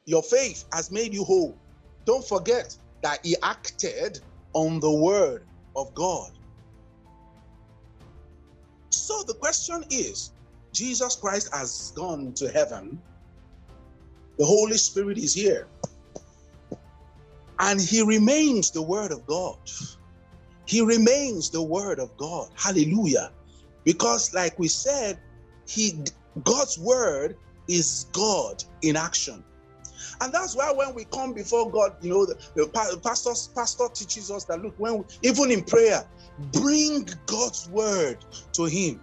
Your 0.07 0.23
faith 0.23 0.65
has 0.73 0.91
made 0.91 1.15
you 1.15 1.25
whole. 1.25 1.57
Don't 2.07 2.27
forget 2.27 2.77
that 3.03 3.21
he 3.25 3.37
acted 3.43 4.21
on 4.53 4.81
the 4.81 4.91
word 4.93 5.47
of 5.77 5.95
God. 5.95 6.31
So 9.14 9.23
the 9.23 9.35
question 9.35 9.85
is 9.90 10.33
Jesus 10.73 11.14
Christ 11.14 11.49
has 11.54 11.92
gone 11.94 12.33
to 12.35 12.50
heaven, 12.50 13.00
the 14.38 14.44
Holy 14.44 14.76
Spirit 14.76 15.18
is 15.18 15.33
here, 15.33 15.68
and 17.61 17.80
he 17.80 18.02
remains 18.02 18.73
the 18.73 18.83
word 18.83 19.12
of 19.12 19.25
God. 19.26 19.56
He 20.66 20.80
remains 20.80 21.49
the 21.49 21.62
word 21.62 22.00
of 22.00 22.16
God. 22.16 22.49
Hallelujah. 22.56 23.30
Because, 23.85 24.35
like 24.35 24.59
we 24.59 24.66
said, 24.66 25.21
he 25.68 26.02
God's 26.42 26.76
word 26.76 27.37
is 27.68 28.06
God 28.12 28.64
in 28.83 28.97
action. 28.97 29.44
And 30.21 30.33
that's 30.33 30.56
why 30.56 30.73
when 30.73 30.92
we 30.92 31.04
come 31.04 31.35
before 31.35 31.71
God, 31.71 31.94
you 32.00 32.11
know, 32.11 32.26
the, 32.26 32.35
the 32.56 33.00
pastor, 33.04 33.30
pastor 33.54 33.85
teaches 33.94 34.30
us 34.30 34.44
that 34.47 34.61
look, 34.61 34.75
when 34.76 34.99
we, 34.99 35.04
even 35.23 35.52
in 35.52 35.62
prayer, 35.62 36.04
bring 36.52 37.09
God's 37.26 37.68
word 37.68 38.25
to 38.54 38.64
Him. 38.64 39.00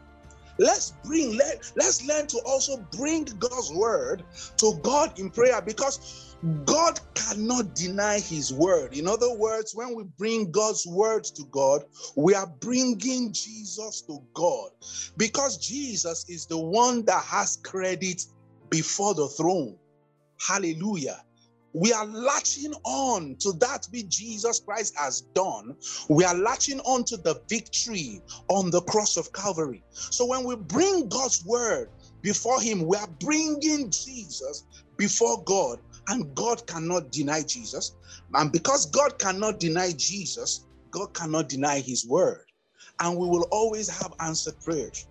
Let's 0.62 0.92
bring, 1.04 1.36
let, 1.38 1.72
let's 1.76 2.06
learn 2.06 2.28
to 2.28 2.38
also 2.46 2.78
bring 2.96 3.26
God's 3.26 3.72
word 3.74 4.24
to 4.58 4.80
God 4.84 5.18
in 5.18 5.32
prayer 5.32 5.60
because 5.60 6.36
God 6.66 7.00
cannot 7.16 7.74
deny 7.74 8.20
his 8.20 8.54
word. 8.54 8.96
In 8.96 9.08
other 9.08 9.34
words, 9.34 9.74
when 9.74 9.96
we 9.96 10.04
bring 10.20 10.52
God's 10.52 10.86
word 10.86 11.24
to 11.24 11.46
God, 11.50 11.86
we 12.16 12.36
are 12.36 12.46
bringing 12.60 13.34
Jesus 13.34 14.04
to 14.06 14.20
God 14.36 14.70
because 15.18 15.58
Jesus 15.58 16.30
is 16.30 16.46
the 16.46 16.60
one 16.60 17.06
that 17.06 17.24
has 17.24 17.58
credit 17.64 18.22
before 18.70 19.16
the 19.16 19.30
throne. 19.30 19.76
Hallelujah. 20.48 21.24
We 21.74 21.94
are 21.94 22.06
latching 22.06 22.74
on 22.84 23.38
to 23.40 23.54
that 23.60 23.86
which 23.92 24.10
Jesus 24.10 24.62
Christ 24.66 24.94
has 24.98 25.22
done. 25.34 25.76
We 26.10 26.26
are 26.26 26.36
latching 26.36 26.80
on 26.82 27.06
to 27.06 27.18
the 27.18 27.42
victory 27.50 28.22
on 28.50 28.72
the 28.72 28.82
cross 28.82 29.18
of 29.18 29.32
Calvary. 29.34 29.86
So 29.92 30.26
when 30.26 30.44
we 30.44 30.56
bring 30.56 31.08
God's 31.08 31.44
word 31.46 31.90
before 32.22 32.62
Him, 32.62 32.86
we 32.86 32.98
are 32.98 33.10
bringing 33.20 33.90
Jesus 33.92 34.66
before 34.98 35.44
God, 35.46 35.80
and 36.10 36.36
God 36.36 36.66
cannot 36.68 37.12
deny 37.12 37.44
Jesus. 37.48 37.96
And 38.34 38.52
because 38.52 38.88
God 38.88 39.18
cannot 39.20 39.60
deny 39.60 39.94
Jesus, 39.98 40.68
God 40.92 41.14
cannot 41.14 41.48
deny 41.48 41.80
His 41.80 42.06
word. 42.06 42.46
And 43.00 43.18
we 43.18 43.28
will 43.28 43.48
always 43.52 43.90
have 43.90 44.14
answered 44.20 44.56
prayers. 44.64 45.08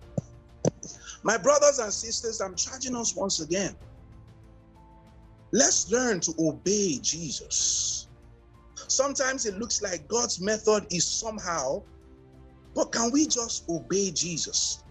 My 1.25 1.37
brothers 1.37 1.79
and 1.79 1.93
sisters, 1.93 2.41
I'm 2.41 2.55
charging 2.57 2.95
us 2.95 3.17
once 3.17 3.41
again 3.41 3.77
Let's 5.53 5.91
learn 5.91 6.21
to 6.21 6.35
obey 6.39 6.99
Jesus. 7.03 8.09
Sometimes 8.89 9.47
it 9.47 9.59
looks 9.59 9.83
like 9.83 10.07
God's 10.09 10.41
method 10.41 10.87
is 10.91 11.05
somehow, 11.05 11.83
but 12.75 12.93
can 12.93 13.11
we 13.11 13.27
just 13.27 13.69
obey 13.69 14.11
Jesus? 14.11 14.83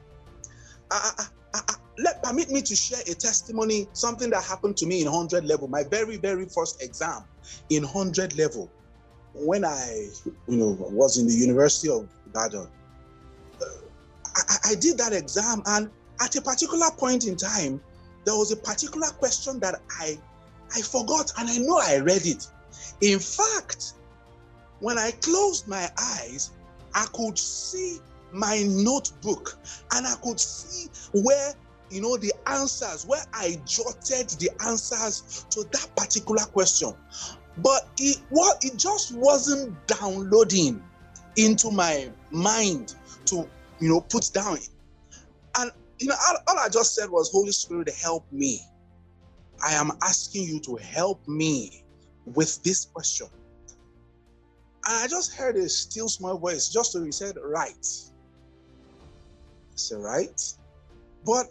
Let 1.97 2.23
permit 2.23 2.49
me 2.49 2.61
to 2.61 2.75
share 2.75 3.01
a 3.07 3.13
testimony, 3.13 3.87
something 3.93 4.29
that 4.29 4.43
happened 4.43 4.77
to 4.77 4.85
me 4.85 5.01
in 5.01 5.11
100 5.11 5.45
level, 5.45 5.67
my 5.67 5.83
very, 5.83 6.17
very 6.17 6.45
first 6.45 6.81
exam 6.81 7.23
in 7.69 7.83
100 7.83 8.37
level. 8.37 8.71
When 9.33 9.63
I, 9.63 10.07
you 10.47 10.57
know, 10.57 10.77
was 10.91 11.17
in 11.17 11.27
the 11.27 11.33
University 11.33 11.89
of 11.89 12.09
Ibadan, 12.27 12.67
uh, 13.61 13.65
I 14.65 14.75
did 14.75 14.97
that 14.97 15.13
exam, 15.13 15.61
and 15.65 15.89
at 16.21 16.35
a 16.35 16.41
particular 16.41 16.89
point 16.97 17.27
in 17.27 17.35
time, 17.35 17.81
there 18.25 18.35
was 18.35 18.51
a 18.51 18.57
particular 18.57 19.07
question 19.07 19.59
that 19.59 19.81
I 19.99 20.17
I 20.75 20.81
forgot 20.81 21.31
and 21.38 21.49
I 21.49 21.57
know 21.57 21.79
I 21.79 21.97
read 21.99 22.25
it. 22.25 22.47
In 23.01 23.19
fact, 23.19 23.93
when 24.79 24.97
I 24.97 25.11
closed 25.11 25.67
my 25.67 25.89
eyes, 25.97 26.51
I 26.93 27.05
could 27.13 27.38
see 27.38 27.99
my 28.32 28.63
notebook 28.67 29.58
and 29.93 30.05
I 30.05 30.15
could 30.23 30.39
see 30.39 30.89
where 31.13 31.53
you 31.89 32.01
know 32.01 32.17
the 32.17 32.32
answers 32.45 33.05
where 33.08 33.23
I 33.34 33.60
jotted 33.65 34.29
the 34.39 34.49
answers 34.65 35.45
to 35.49 35.63
that 35.71 35.89
particular 35.95 36.43
question. 36.45 36.93
But 37.58 37.88
it 37.97 38.17
what 38.29 38.63
it 38.63 38.77
just 38.77 39.15
wasn't 39.15 39.75
downloading 39.88 40.84
into 41.36 41.71
my 41.71 42.10
mind 42.32 42.95
to 43.25 43.47
you 43.79 43.89
know 43.89 44.01
put 44.01 44.29
down. 44.34 44.58
And 45.58 45.71
you 45.99 46.08
know 46.08 46.15
all, 46.27 46.38
all 46.47 46.60
I 46.60 46.69
just 46.69 46.95
said 46.95 47.10
was 47.10 47.32
Holy 47.32 47.51
Spirit 47.51 47.89
help 48.01 48.25
me. 48.32 48.62
I 49.63 49.74
am 49.74 49.91
asking 50.04 50.43
you 50.43 50.60
to 50.62 50.76
help 50.78 51.28
me 51.28 51.84
with 52.26 52.62
this 52.63 52.86
question. 52.86 53.28
And 54.88 54.98
I 55.04 55.08
just 55.08 55.36
heard 55.36 55.56
a 55.58 55.67
still 55.67 56.08
small 56.08 56.38
voice 56.38 56.69
just 56.69 56.93
to 56.93 57.04
he 57.04 57.12
said, 57.12 57.36
write. 57.43 57.88
I 59.72 59.76
said, 59.76 60.00
right. 60.00 60.41
But 61.26 61.48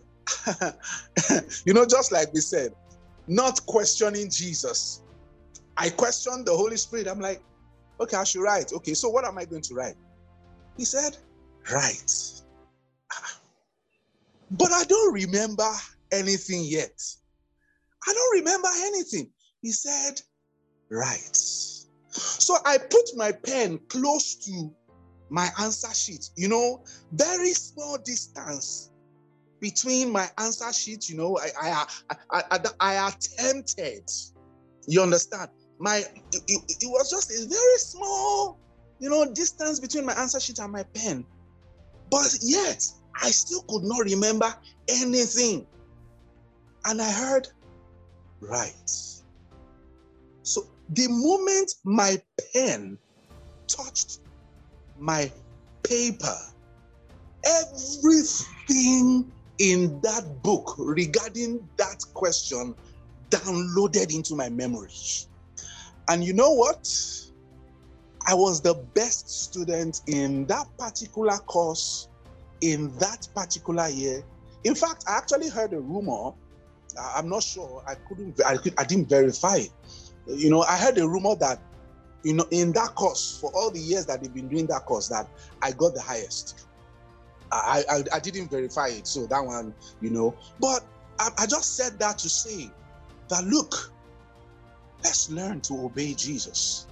you 1.65 1.75
know, 1.75 1.87
just 1.87 2.13
like 2.13 2.33
we 2.33 2.41
said, 2.41 2.75
not 3.27 3.65
questioning 3.67 4.31
Jesus. 4.31 5.03
I 5.77 5.91
questioned 5.91 6.47
the 6.47 6.57
Holy 6.57 6.77
Spirit. 6.77 7.07
I'm 7.07 7.21
like, 7.21 7.43
okay, 8.01 8.17
I 8.17 8.25
should 8.25 8.43
write. 8.43 8.73
Okay, 8.73 8.95
so 8.95 9.09
what 9.09 9.25
am 9.25 9.39
I 9.39 9.45
going 9.45 9.63
to 9.63 9.75
write? 9.75 9.95
He 10.77 10.85
said, 10.85 11.17
write. 11.73 12.13
Ah. 13.13 13.39
But 14.53 14.73
I 14.73 14.85
don't 14.85 15.13
remember 15.13 15.71
anything 16.11 16.65
yet. 16.65 16.99
I 18.09 18.13
don't 18.15 18.39
remember 18.39 18.69
anything. 18.87 19.31
He 19.61 19.71
said, 19.71 20.21
Write. 20.91 21.37
So 22.11 22.57
I 22.65 22.79
put 22.79 23.11
my 23.17 23.33
pen 23.33 23.79
close 23.89 24.35
to 24.47 24.71
my 25.29 25.49
answer 25.61 25.93
sheet, 25.93 26.31
you 26.37 26.49
know, 26.49 26.83
very 27.13 27.53
small 27.53 27.99
distance 27.99 28.91
between 29.61 30.11
my 30.11 30.27
answer 30.39 30.73
sheet, 30.73 31.11
you 31.11 31.19
know, 31.19 31.39
I 31.39 31.51
I 31.61 32.17
I, 32.31 32.43
I, 32.51 32.61
I 32.81 33.09
attempted. 33.09 34.09
You 34.87 35.03
understand? 35.03 35.51
My 35.79 35.99
it, 36.33 36.43
it, 36.49 36.61
it 36.81 36.87
was 36.87 37.11
just 37.11 37.31
a 37.31 37.47
very 37.47 37.79
small, 37.79 38.59
you 39.01 39.11
know, 39.11 39.31
distance 39.35 39.81
between 39.81 40.07
my 40.07 40.15
answer 40.15 40.41
sheet 40.41 40.61
and 40.61 40.73
my 40.73 40.85
pen. 40.95 41.27
But 42.11 42.39
yet 42.41 42.87
I 43.23 43.31
still 43.31 43.63
could 43.69 43.83
not 43.83 44.05
remember 44.05 44.55
anything. 44.89 45.67
And 46.87 47.03
I 47.03 47.11
heard 47.11 47.49
write. 48.41 48.91
So 50.43 50.67
the 50.91 51.09
moment 51.09 51.75
my 51.85 52.21
pen 52.53 52.99
touched 53.67 54.21
my 54.99 55.31
paper, 55.83 56.37
everything 57.45 59.31
in 59.59 60.01
that 60.03 60.43
book 60.43 60.75
regarding 60.79 61.69
that 61.77 62.05
question 62.15 62.75
downloaded 63.31 64.15
into 64.15 64.35
my 64.35 64.49
memory. 64.49 64.91
And 66.09 66.25
you 66.25 66.33
know 66.33 66.53
what? 66.53 66.89
I 68.27 68.35
was 68.35 68.61
the 68.61 68.75
best 68.95 69.29
student 69.29 70.03
in 70.07 70.47
that 70.47 70.67
particular 70.79 71.39
course 71.39 72.09
in 72.61 72.97
that 72.99 73.29
particular 73.35 73.89
year. 73.89 74.23
In 74.65 74.75
fact, 74.75 75.05
I 75.09 75.17
actually 75.17 75.49
heard 75.49 75.73
a 75.73 75.81
rumor 75.81 76.33
I'm 76.97 77.29
not 77.29 77.43
sure. 77.43 77.83
I 77.87 77.95
couldn't. 77.95 78.41
I, 78.45 78.57
could, 78.57 78.75
I 78.79 78.85
didn't 78.85 79.09
verify. 79.09 79.61
You 80.27 80.51
know, 80.51 80.63
I 80.63 80.77
heard 80.77 80.99
a 80.99 81.09
rumor 81.09 81.35
that, 81.37 81.61
you 82.23 82.35
know, 82.35 82.47
in 82.51 82.73
that 82.73 82.95
course 82.95 83.39
for 83.41 83.51
all 83.55 83.71
the 83.71 83.81
years 83.81 84.07
that 84.07 84.23
they've 84.23 84.33
been 84.33 84.49
doing 84.49 84.67
that 84.67 84.87
course, 84.87 85.09
that 85.09 85.29
I 85.63 85.73
got 85.73 85.95
the 85.95 86.01
highest. 86.01 86.67
I 87.51 87.85
I, 87.89 88.03
I 88.17 88.21
didn't 88.21 88.51
verify 88.51 88.89
it, 88.89 89.07
so 89.07 89.27
that 89.27 89.45
one, 89.45 89.75
you 90.01 90.11
know. 90.11 90.37
But 90.61 90.85
I, 91.19 91.31
I 91.39 91.47
just 91.47 91.77
said 91.77 91.99
that 91.99 92.19
to 92.19 92.29
say 92.29 92.71
that 93.29 93.45
look, 93.45 93.93
let's 95.05 95.31
learn 95.31 95.61
to 95.63 95.85
obey 95.85 96.15
Jesus. 96.15 96.87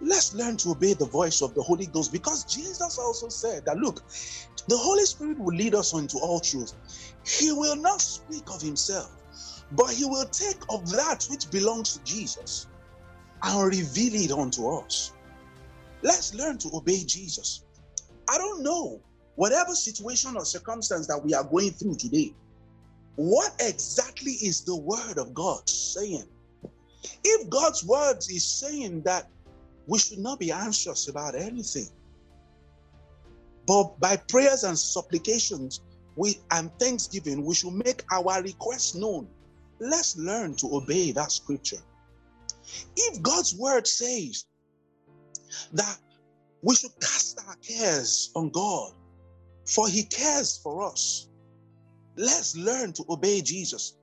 Let's 0.00 0.34
learn 0.34 0.56
to 0.58 0.72
obey 0.72 0.92
the 0.92 1.06
voice 1.06 1.40
of 1.40 1.54
the 1.54 1.62
Holy 1.62 1.86
Ghost 1.86 2.12
because 2.12 2.44
Jesus 2.44 2.98
also 2.98 3.28
said 3.28 3.64
that 3.64 3.78
look, 3.78 4.02
the 4.68 4.76
Holy 4.76 5.04
Spirit 5.04 5.38
will 5.38 5.54
lead 5.54 5.74
us 5.74 5.92
into 5.92 6.18
all 6.18 6.40
truth. 6.40 6.72
He 7.26 7.52
will 7.52 7.76
not 7.76 8.00
speak 8.00 8.44
of 8.50 8.62
himself, 8.62 9.10
but 9.72 9.90
he 9.90 10.04
will 10.04 10.26
take 10.26 10.60
of 10.70 10.90
that 10.90 11.26
which 11.30 11.50
belongs 11.50 11.96
to 11.96 12.04
Jesus 12.04 12.66
and 13.42 13.66
reveal 13.66 14.14
it 14.14 14.30
unto 14.30 14.68
us. 14.68 15.12
Let's 16.02 16.34
learn 16.34 16.58
to 16.58 16.70
obey 16.74 17.04
Jesus. 17.04 17.64
I 18.28 18.38
don't 18.38 18.62
know 18.62 19.00
whatever 19.36 19.74
situation 19.74 20.36
or 20.36 20.44
circumstance 20.44 21.06
that 21.06 21.22
we 21.22 21.34
are 21.34 21.44
going 21.44 21.72
through 21.72 21.96
today. 21.96 22.34
What 23.16 23.52
exactly 23.60 24.32
is 24.32 24.62
the 24.62 24.76
word 24.76 25.18
of 25.18 25.34
God 25.34 25.68
saying? 25.68 26.24
If 27.22 27.48
God's 27.50 27.84
word 27.84 28.18
is 28.18 28.44
saying 28.44 29.02
that 29.02 29.28
we 29.86 29.98
should 29.98 30.18
not 30.18 30.38
be 30.38 30.50
anxious 30.50 31.08
about 31.08 31.34
anything, 31.34 31.88
but 33.66 33.98
by 34.00 34.16
prayers 34.28 34.64
and 34.64 34.78
supplications, 34.78 35.80
we 36.16 36.38
and 36.50 36.70
thanksgiving, 36.78 37.44
we 37.44 37.54
should 37.54 37.72
make 37.72 38.02
our 38.12 38.42
request 38.42 38.96
known. 38.96 39.28
Let's 39.80 40.16
learn 40.16 40.54
to 40.56 40.76
obey 40.76 41.12
that 41.12 41.32
scripture. 41.32 41.82
If 42.96 43.22
God's 43.22 43.54
word 43.56 43.86
says 43.86 44.46
that 45.72 45.98
we 46.62 46.74
should 46.74 46.92
cast 47.00 47.40
our 47.46 47.56
cares 47.56 48.30
on 48.34 48.50
God, 48.50 48.92
for 49.66 49.88
he 49.88 50.04
cares 50.04 50.58
for 50.58 50.84
us. 50.84 51.28
Let's 52.16 52.56
learn 52.56 52.92
to 52.94 53.04
obey 53.08 53.40
Jesus. 53.40 53.96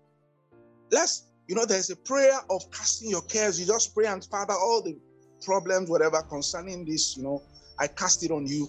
Let's, 0.92 1.28
you 1.48 1.56
know, 1.56 1.66
there's 1.66 1.90
a 1.90 1.96
prayer 1.96 2.40
of 2.50 2.70
casting 2.72 3.10
your 3.10 3.22
cares. 3.24 3.60
You 3.60 3.66
just 3.66 3.94
pray 3.96 4.08
and 4.08 4.24
Father, 4.26 4.54
all 4.54 4.82
the 4.82 4.98
problems, 5.44 5.90
whatever 5.90 6.22
concerning 6.24 6.86
this, 6.86 7.16
you 7.16 7.24
know, 7.24 7.42
I 7.80 7.88
cast 7.88 8.24
it 8.24 8.32
on 8.32 8.46
you. 8.46 8.68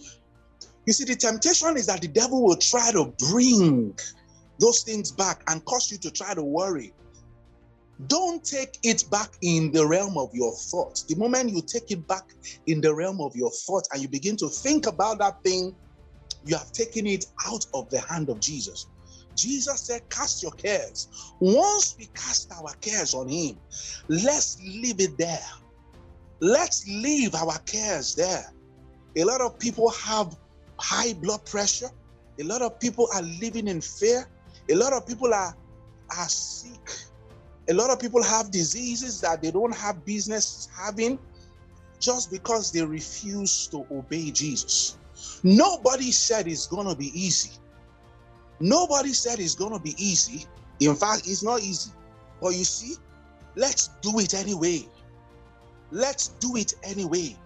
You 0.86 0.92
see, 0.92 1.04
the 1.04 1.16
temptation 1.16 1.76
is 1.76 1.86
that 1.86 2.00
the 2.00 2.08
devil 2.08 2.42
will 2.44 2.56
try 2.56 2.90
to 2.92 3.14
bring 3.30 3.96
those 4.58 4.82
things 4.82 5.12
back 5.12 5.42
and 5.48 5.64
cause 5.64 5.90
you 5.90 5.98
to 5.98 6.10
try 6.10 6.34
to 6.34 6.42
worry. 6.42 6.92
Don't 8.08 8.42
take 8.44 8.78
it 8.82 9.04
back 9.10 9.30
in 9.42 9.70
the 9.70 9.86
realm 9.86 10.18
of 10.18 10.30
your 10.32 10.52
thoughts. 10.70 11.04
The 11.04 11.14
moment 11.16 11.50
you 11.50 11.62
take 11.62 11.90
it 11.90 12.06
back 12.08 12.24
in 12.66 12.80
the 12.80 12.92
realm 12.92 13.20
of 13.20 13.36
your 13.36 13.50
thoughts 13.50 13.88
and 13.92 14.02
you 14.02 14.08
begin 14.08 14.36
to 14.38 14.48
think 14.48 14.86
about 14.86 15.18
that 15.18 15.42
thing, 15.44 15.76
you 16.44 16.56
have 16.56 16.72
taken 16.72 17.06
it 17.06 17.26
out 17.46 17.64
of 17.74 17.88
the 17.90 18.00
hand 18.00 18.28
of 18.28 18.40
Jesus. 18.40 18.86
Jesus 19.36 19.86
said, 19.86 20.02
Cast 20.10 20.42
your 20.42 20.52
cares. 20.52 21.08
Once 21.40 21.94
we 21.98 22.06
cast 22.14 22.52
our 22.52 22.74
cares 22.80 23.14
on 23.14 23.28
Him, 23.28 23.58
let's 24.08 24.60
leave 24.60 25.00
it 25.00 25.16
there. 25.16 25.38
Let's 26.40 26.86
leave 26.88 27.34
our 27.34 27.58
cares 27.60 28.14
there. 28.14 28.44
A 29.16 29.24
lot 29.24 29.40
of 29.40 29.58
people 29.58 29.90
have 29.90 30.34
high 30.82 31.14
blood 31.14 31.44
pressure. 31.46 31.88
A 32.40 32.44
lot 32.44 32.60
of 32.60 32.78
people 32.80 33.08
are 33.14 33.22
living 33.22 33.68
in 33.68 33.80
fear. 33.80 34.28
A 34.70 34.74
lot 34.74 34.92
of 34.92 35.06
people 35.06 35.32
are, 35.32 35.56
are 36.18 36.28
sick. 36.28 36.90
A 37.68 37.74
lot 37.74 37.90
of 37.90 38.00
people 38.00 38.22
have 38.22 38.50
diseases 38.50 39.20
that 39.20 39.40
they 39.40 39.52
don't 39.52 39.74
have 39.74 40.04
business 40.04 40.68
having 40.76 41.18
just 42.00 42.32
because 42.32 42.72
they 42.72 42.84
refuse 42.84 43.68
to 43.68 43.86
obey 43.92 44.32
Jesus. 44.32 44.98
Nobody 45.44 46.10
said 46.10 46.48
it's 46.48 46.66
going 46.66 46.88
to 46.88 46.96
be 46.96 47.12
easy. 47.14 47.52
Nobody 48.58 49.12
said 49.12 49.38
it's 49.38 49.54
going 49.54 49.72
to 49.72 49.78
be 49.78 49.94
easy. 49.98 50.46
In 50.80 50.96
fact, 50.96 51.28
it's 51.28 51.44
not 51.44 51.60
easy. 51.60 51.92
But 52.40 52.54
you 52.54 52.64
see, 52.64 52.96
let's 53.54 53.88
do 54.00 54.18
it 54.18 54.34
anyway. 54.34 54.88
Let's 55.92 56.28
do 56.40 56.56
it 56.56 56.74
anyway. 56.82 57.36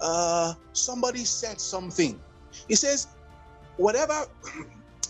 Uh, 0.00 0.54
somebody 0.72 1.24
said 1.24 1.60
something. 1.60 2.20
He 2.68 2.74
says, 2.74 3.08
whatever, 3.76 4.26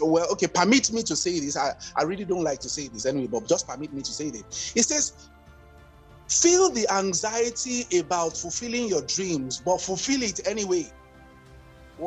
well, 0.00 0.31
okay, 0.33 0.46
permit 0.46 0.92
me 0.92 1.02
to 1.02 1.16
say 1.16 1.40
this. 1.40 1.57
I, 1.57 1.74
I 1.96 2.02
really 2.02 2.24
don't 2.24 2.44
like 2.44 2.61
to 2.61 2.68
say 2.68 2.88
this 2.88 3.07
anyway, 3.07 3.26
but 3.26 3.46
just 3.46 3.68
permit 3.68 3.92
me 3.92 4.02
to 4.02 4.12
say 4.12 4.31
this. 4.31 4.72
He 4.72 4.83
says, 4.83 5.28
feel 6.28 6.70
the 6.70 6.90
anxiety 6.90 7.85
about 7.98 8.37
fulfilling 8.37 8.88
your 8.88 9.02
dreams, 9.02 9.62
but 9.64 9.81
fulfill 9.81 10.22
it 10.22 10.46
anyway. 10.46 10.90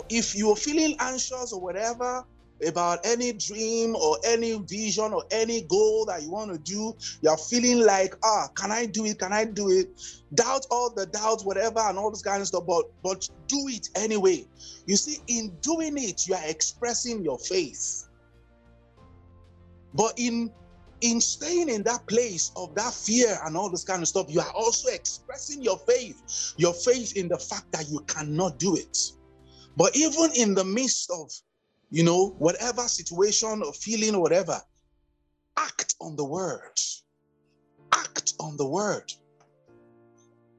If 0.10 0.36
you're 0.36 0.56
feeling 0.56 0.96
anxious 1.00 1.54
or 1.54 1.62
whatever, 1.62 2.26
about 2.66 3.00
any 3.06 3.34
dream 3.34 3.96
or 3.96 4.18
any 4.26 4.58
vision 4.60 5.14
or 5.14 5.24
any 5.32 5.64
goal 5.64 6.06
that 6.06 6.22
you 6.22 6.32
want 6.32 6.52
to 6.52 6.60
do, 6.60 6.94
you're 7.22 7.38
feeling 7.38 7.80
like, 7.80 8.16
ah, 8.24 8.48
can 8.56 8.72
I 8.72 8.86
do 8.86 9.06
it? 9.06 9.20
Can 9.20 9.34
I 9.34 9.46
do 9.46 9.70
it? 9.70 9.90
Doubt 10.34 10.66
all 10.72 10.94
the 10.94 11.06
doubts, 11.08 11.44
whatever, 11.44 11.80
and 11.80 11.98
all 11.98 12.10
this 12.10 12.22
kind 12.22 12.42
of 12.42 12.48
stuff, 12.48 12.66
but 12.68 12.86
but 13.04 13.28
do 13.48 13.58
it 13.68 13.90
anyway. 13.96 14.46
You 14.86 14.96
see, 14.96 15.18
in 15.28 15.56
doing 15.62 15.98
it, 15.98 16.28
you 16.28 16.36
are 16.36 16.48
expressing 16.48 17.24
your 17.24 17.38
faith. 17.40 18.08
But 19.94 20.14
in 20.18 20.52
in 21.02 21.22
staying 21.22 21.70
in 21.70 21.84
that 21.84 22.06
place 22.08 22.52
of 22.56 22.74
that 22.76 22.94
fear 22.94 23.38
and 23.46 23.58
all 23.58 23.70
this 23.70 23.84
kind 23.84 24.02
of 24.02 24.08
stuff, 24.08 24.28
you 24.30 24.40
are 24.40 24.52
also 24.52 24.90
expressing 24.90 25.62
your 25.62 25.78
faith, 25.80 26.54
your 26.58 26.74
faith 26.74 27.16
in 27.16 27.28
the 27.28 27.38
fact 27.38 27.72
that 27.74 27.90
you 27.90 28.00
cannot 28.08 28.58
do 28.60 28.76
it. 28.76 28.98
But 29.78 29.96
even 29.96 30.32
in 30.36 30.56
the 30.56 30.64
midst 30.64 31.12
of 31.12 31.30
you 31.90 32.04
know, 32.04 32.36
whatever 32.40 32.82
situation 32.84 33.62
or 33.64 33.74
feeling 33.74 34.16
or 34.16 34.22
whatever, 34.22 34.60
act 35.58 35.96
on 36.02 36.16
the 36.16 36.26
word. 36.26 36.80
Act 37.94 38.34
on 38.40 38.58
the 38.58 38.68
word. 38.68 39.12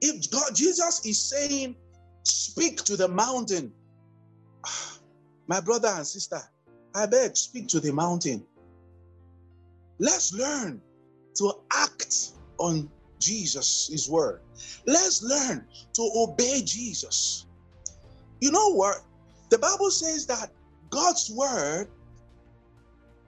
If 0.00 0.30
God, 0.30 0.54
Jesus 0.54 1.04
is 1.04 1.18
saying, 1.18 1.76
speak 2.24 2.82
to 2.84 2.96
the 2.96 3.08
mountain, 3.08 3.72
my 5.46 5.60
brother 5.60 5.88
and 5.88 6.06
sister, 6.06 6.40
I 6.94 7.06
beg, 7.06 7.36
speak 7.36 7.68
to 7.68 7.80
the 7.80 7.92
mountain. 7.92 8.44
Let's 9.98 10.32
learn 10.32 10.80
to 11.36 11.52
act 11.72 12.32
on 12.58 12.90
Jesus' 13.18 13.88
his 13.90 14.08
word. 14.08 14.40
Let's 14.86 15.22
learn 15.22 15.66
to 15.94 16.10
obey 16.16 16.62
Jesus. 16.64 17.46
You 18.40 18.50
know 18.50 18.72
what? 18.74 19.02
The 19.50 19.58
Bible 19.58 19.90
says 19.90 20.26
that 20.26 20.50
God's 20.90 21.31
word 21.35 21.88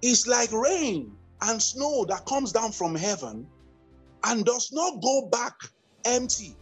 is 0.02 0.26
like 0.26 0.52
rain 0.52 1.16
and 1.42 1.62
snow 1.62 2.04
that 2.08 2.26
comes 2.26 2.52
down 2.52 2.72
from 2.72 2.94
heaven 2.94 3.46
and 4.24 4.44
does 4.44 4.72
not 4.72 5.02
go 5.02 5.28
back 5.30 5.54
empty. 6.04 6.56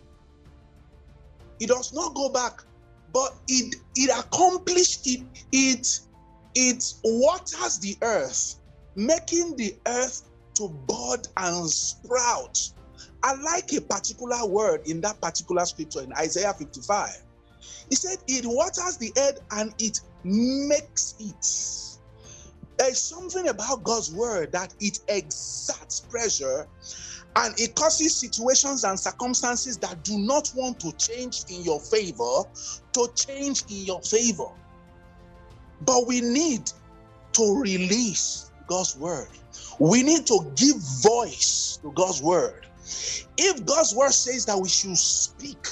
It 1.61 1.69
does 1.69 1.93
not 1.93 2.15
go 2.15 2.31
back, 2.31 2.61
but 3.13 3.35
it 3.49 3.75
it 3.95 4.11
accomplished 4.11 5.07
it 5.07 5.23
it 5.53 6.01
it 6.55 6.85
waters 7.05 7.79
the 7.79 7.97
earth, 8.03 8.57
making 8.95 9.57
the 9.57 9.75
earth 9.87 10.23
to 10.55 10.69
bud 10.87 11.27
and 11.37 11.69
sprout. 11.69 12.59
I 13.23 13.35
like 13.35 13.73
a 13.73 13.81
particular 13.81 14.47
word 14.47 14.83
in 14.87 15.01
that 15.03 15.21
particular 15.21 15.65
scripture 15.65 16.03
in 16.03 16.13
Isaiah 16.15 16.55
55. 16.55 17.11
He 17.89 17.97
said, 17.97 18.19
It 18.29 18.45
waters 18.47 18.97
the 18.99 19.13
earth 19.19 19.39
and 19.53 19.75
it 19.79 20.01
makes 20.27 21.15
it. 21.19 21.99
There's 22.79 23.01
something 23.01 23.49
about 23.49 23.85
God's 23.85 24.13
word 24.13 24.53
that 24.53 24.75
it 24.81 24.99
exerts 25.09 26.01
pressure 26.01 26.69
and 27.37 27.59
it 27.61 27.75
causes 27.75 28.17
situations 28.17 28.85
and 28.85 28.99
circumstances 28.99 29.77
that 29.79 30.03
do 30.05 30.19
not 30.19 30.51
want 30.55 30.81
to 30.81 30.93
change 30.93 31.45
in 31.51 31.63
your 31.63 31.81
favor 31.81 32.43
to 32.95 33.09
change 33.15 33.63
in 33.71 33.85
your 33.85 34.01
favor. 34.03 34.49
But 35.83 36.07
we 36.07 36.21
need 36.23 36.71
to 37.35 37.61
release 37.61 38.51
God's 38.67 38.97
word. 38.97 39.29
We 39.79 40.03
need 40.03 40.27
to 40.27 40.51
give 40.57 40.77
voice 41.03 41.79
to 41.83 41.93
God's 41.93 42.23
word. 42.23 42.67
If 43.37 43.65
God's 43.67 43.95
word 43.95 44.13
says 44.13 44.47
that 44.47 44.59
we 44.59 44.69
should 44.69 44.97
speak, 44.97 45.67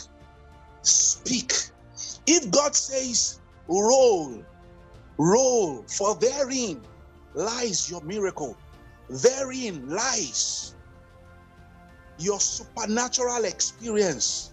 speak. 0.83 1.53
If 2.27 2.51
God 2.51 2.75
says 2.75 3.41
roll, 3.69 4.45
roll, 5.19 5.85
for 5.89 6.15
therein 6.17 6.83
lies 7.35 7.91
your 7.91 8.03
miracle. 8.03 8.57
Therein 9.09 9.89
lies 9.89 10.75
your 12.19 12.41
supernatural 12.41 13.45
experience. 13.45 14.53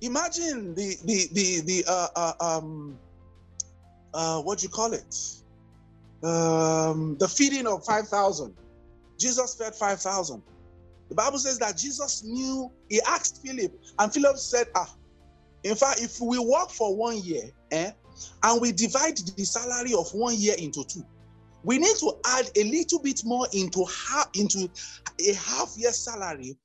Imagine 0.00 0.74
the 0.74 0.96
the 1.04 1.28
the 1.32 1.60
the 1.60 1.84
uh, 1.88 2.08
uh 2.16 2.32
um 2.40 2.98
uh 4.14 4.40
what 4.42 4.58
do 4.58 4.64
you 4.64 4.68
call 4.68 4.92
it? 4.92 5.14
Um 6.24 7.16
the 7.18 7.28
feeding 7.28 7.66
of 7.66 7.84
5,000. 7.84 8.54
Jesus 9.18 9.54
fed 9.54 9.74
5,000. 9.74 10.42
The 11.08 11.14
Bible 11.14 11.38
says 11.38 11.58
that 11.58 11.76
Jesus 11.76 12.24
knew, 12.24 12.70
he 12.88 13.00
asked 13.06 13.40
Philip, 13.44 13.72
and 13.98 14.12
Philip 14.12 14.36
said, 14.38 14.66
Ah, 14.74 14.92
in 15.62 15.76
fact, 15.76 16.00
if 16.00 16.20
we 16.20 16.38
work 16.38 16.70
for 16.70 16.96
one 16.96 17.22
year, 17.22 17.50
eh, 17.70 17.92
and 18.42 18.60
we 18.60 18.72
divide 18.72 19.16
the 19.16 19.44
salary 19.44 19.94
of 19.94 20.12
one 20.12 20.34
year 20.36 20.54
into 20.58 20.84
two, 20.84 21.04
we 21.64 21.78
need 21.78 21.96
to 21.96 22.12
add 22.26 22.50
a 22.56 22.64
little 22.64 23.00
bit 23.00 23.22
more 23.24 23.46
into 23.52 23.84
half 23.84 24.28
into 24.34 24.68
a 25.20 25.32
half 25.34 25.74
year 25.76 25.92
salary 25.92 26.56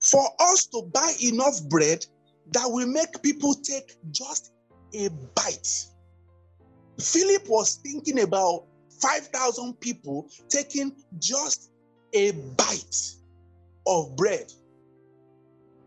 for 0.00 0.24
us 0.40 0.66
to 0.66 0.82
buy 0.92 1.12
enough 1.22 1.62
bread 1.68 2.04
that 2.52 2.66
will 2.66 2.86
make 2.86 3.22
people 3.22 3.54
take 3.54 3.96
just 4.10 4.52
a 4.94 5.08
bite. 5.34 5.86
Philip 7.00 7.48
was 7.48 7.76
thinking 7.76 8.20
about 8.20 8.64
5,000 9.00 9.78
people 9.80 10.28
taking 10.48 10.94
just 11.18 11.70
a 12.14 12.32
bite 12.32 12.96
of 13.86 14.16
bread. 14.16 14.52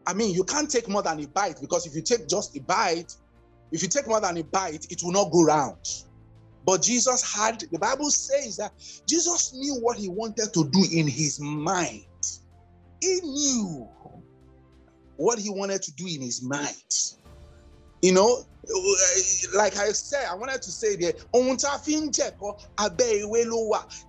I 0.06 0.13
mean, 0.13 0.34
you 0.34 0.44
can't 0.44 0.70
take 0.70 0.88
more 0.88 1.02
than 1.02 1.20
a 1.20 1.28
bite 1.28 1.60
because 1.62 1.86
if 1.86 1.96
you 1.96 2.02
take 2.02 2.28
just 2.28 2.56
a 2.56 2.62
bite, 2.62 3.15
if 3.71 3.82
you 3.82 3.89
take 3.89 4.08
more 4.08 4.21
than 4.21 4.38
a 4.38 4.43
bite, 4.43 4.86
it 4.89 5.01
will 5.03 5.12
not 5.12 5.32
go 5.32 5.43
round. 5.43 5.77
But 6.65 6.82
Jesus 6.82 7.21
had, 7.34 7.63
the 7.71 7.79
Bible 7.79 8.10
says 8.10 8.58
that 8.58 8.73
Jesus 9.08 9.53
knew 9.53 9.75
what 9.82 9.97
he 9.97 10.10
wanted 10.10 10.53
to 10.53 10.69
do 10.69 10.86
in 10.91 11.08
his 11.08 11.39
mind. 11.39 12.03
He 13.01 13.19
knew 13.23 13.88
what 15.15 15.39
he 15.39 15.49
wanted 15.49 15.82
to 15.84 15.93
do 15.93 16.05
in 16.08 16.21
his 16.21 16.43
mind. 16.43 16.75
You 18.01 18.13
know, 18.13 18.43
like 19.55 19.77
I 19.77 19.91
said, 19.91 20.25
I 20.29 20.36
wanted 20.36 20.62
to 20.62 20.71
say 20.71 20.95
there, 20.95 21.13
you 21.34 21.58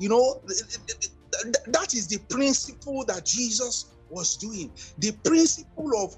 know, 0.09 0.41
that 1.67 1.95
is 1.95 2.09
the 2.09 2.19
principle 2.29 3.05
that 3.07 3.25
Jesus 3.25 3.87
was 4.11 4.37
doing. 4.37 4.71
The 4.99 5.13
principle 5.25 5.91
of 5.97 6.15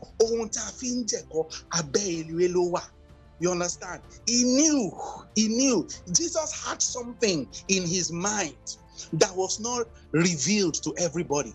you 3.42 3.50
understand? 3.50 4.02
He 4.26 4.44
knew, 4.44 4.92
he 5.35 5.48
knew 5.48 5.88
Jesus 6.12 6.64
had 6.64 6.81
something 6.81 7.48
in 7.66 7.83
his 7.83 8.12
mind 8.12 8.76
that 9.14 9.35
was 9.35 9.59
not 9.59 9.88
revealed 10.12 10.74
to 10.74 10.94
everybody. 10.98 11.52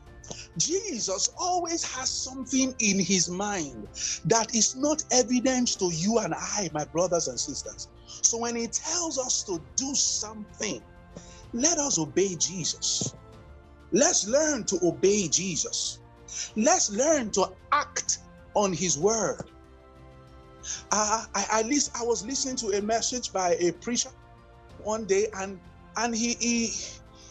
Jesus 0.58 1.30
always 1.39 1.86
has 1.86 2.10
something 2.10 2.76
in 2.80 3.00
his 3.00 3.30
mind 3.30 3.88
that 4.26 4.54
is 4.54 4.76
not 4.76 5.02
evident 5.12 5.80
to 5.80 5.89
you 5.93 6.19
and 6.19 6.34
I, 6.34 6.69
my 6.73 6.84
brothers 6.84 7.30
and 7.30 7.39
sisters. 7.39 7.88
So 8.06 8.38
when 8.38 8.58
he 8.58 8.67
tells 8.67 9.17
us 9.17 9.43
to 9.43 9.62
do 9.78 9.95
something, 9.95 10.82
let 11.54 11.78
us 11.78 11.97
obey 11.97 12.36
Jesus. 12.36 13.15
Let's 13.93 14.28
learn 14.28 14.65
to 14.65 14.78
obey 14.84 15.30
Jesus. 15.30 16.00
Let's 16.58 16.91
learn 16.91 17.32
to 17.32 17.54
act 17.71 18.17
on 18.56 18.73
his 18.73 18.97
word. 18.97 19.43
Uh, 20.92 21.26
I, 21.34 21.60
at 21.60 21.66
least 21.66 21.92
I 21.96 22.04
was 22.04 22.26
listening 22.26 22.56
to 22.58 22.78
a 22.78 22.82
message 22.82 23.32
by 23.34 23.56
a 23.60 23.72
preacher 23.72 24.10
one 24.84 25.06
day, 25.06 25.28
and 25.36 25.60
and 25.98 26.16
he 26.16 26.34
he 26.36 26.74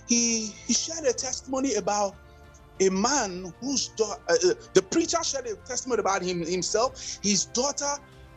he, 0.09 0.47
he 0.67 0.75
shared 0.75 1.05
a 1.05 1.13
testimony 1.13 1.75
about 1.75 2.15
a 2.81 2.89
man 2.91 3.53
whose 3.61 3.91
uh, 4.01 4.15
uh, 4.29 4.35
the 4.75 4.83
preacher 4.83 5.23
shared 5.23 5.47
a 5.47 5.57
testimony 5.57 6.01
about 6.01 6.23
him 6.23 6.45
himself. 6.45 7.19
His 7.23 7.47
daughter 7.47 7.93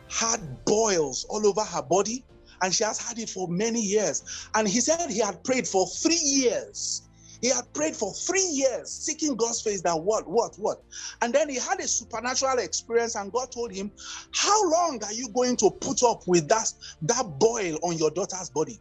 had 0.08 0.64
boils 0.64 1.24
all 1.28 1.46
over 1.46 1.62
her 1.62 1.82
body, 1.82 2.24
and 2.62 2.74
she 2.74 2.84
has 2.84 2.98
had 2.98 3.18
it 3.18 3.30
for 3.30 3.48
many 3.48 3.80
years. 3.80 4.48
And 4.54 4.66
he 4.66 4.80
said 4.80 5.10
he 5.10 5.20
had 5.20 5.42
prayed 5.44 5.68
for 5.68 5.86
three 5.86 6.20
years. 6.22 7.02
He 7.40 7.48
had 7.48 7.72
prayed 7.72 7.96
for 7.96 8.12
three 8.12 8.44
years, 8.44 8.90
seeking 8.90 9.34
God's 9.34 9.62
face 9.62 9.80
that 9.82 9.98
what, 9.98 10.28
what, 10.28 10.54
what. 10.58 10.82
And 11.22 11.32
then 11.32 11.48
he 11.48 11.56
had 11.56 11.80
a 11.80 11.88
supernatural 11.88 12.58
experience, 12.58 13.14
and 13.14 13.32
God 13.32 13.50
told 13.50 13.72
him, 13.72 13.90
How 14.34 14.70
long 14.70 15.02
are 15.04 15.12
you 15.12 15.30
going 15.30 15.56
to 15.58 15.70
put 15.70 16.02
up 16.02 16.26
with 16.26 16.48
that, 16.48 16.70
that 17.02 17.38
boil 17.38 17.78
on 17.82 17.96
your 17.96 18.10
daughter's 18.10 18.50
body? 18.50 18.78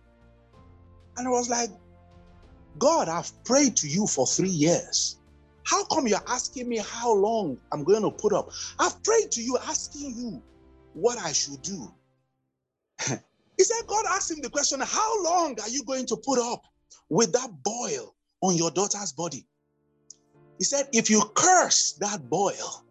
And 1.18 1.28
I 1.28 1.32
was 1.32 1.50
like, 1.50 1.70
God, 2.78 3.08
I've 3.08 3.32
prayed 3.46 3.78
to 3.78 3.88
you 3.88 4.08
for 4.08 4.28
three 4.28 4.50
years. 4.50 5.18
How 5.66 5.86
come 5.86 6.08
you're 6.08 6.20
asking 6.28 6.68
me 6.68 6.78
how 6.78 7.14
long 7.14 7.58
I'm 7.72 7.84
going 7.84 8.02
to 8.02 8.12
put 8.12 8.34
up? 8.34 8.50
I've 8.80 9.02
prayed 9.04 9.32
to 9.32 9.42
you, 9.42 9.58
asking 9.68 10.16
you 10.18 10.42
what 10.94 11.18
I 11.20 11.32
should 11.32 11.62
do. 11.62 11.94
he 13.08 13.64
said, 13.64 13.88
God 13.88 14.06
asked 14.10 14.32
him 14.32 14.42
the 14.42 14.50
question, 14.50 14.80
How 14.82 15.24
long 15.24 15.58
are 15.62 15.70
you 15.70 15.84
going 15.86 16.06
to 16.08 16.18
put 16.18 16.40
up 16.40 16.64
with 17.10 17.32
that 17.34 17.50
boil 17.64 18.16
on 18.42 18.56
your 18.56 18.72
daughter's 18.72 19.12
body? 19.12 19.46
He 20.58 20.66
said, 20.66 20.88
If 20.94 21.10
you 21.10 21.24
curse 21.36 21.94
that 22.00 22.30
boil, 22.30 22.86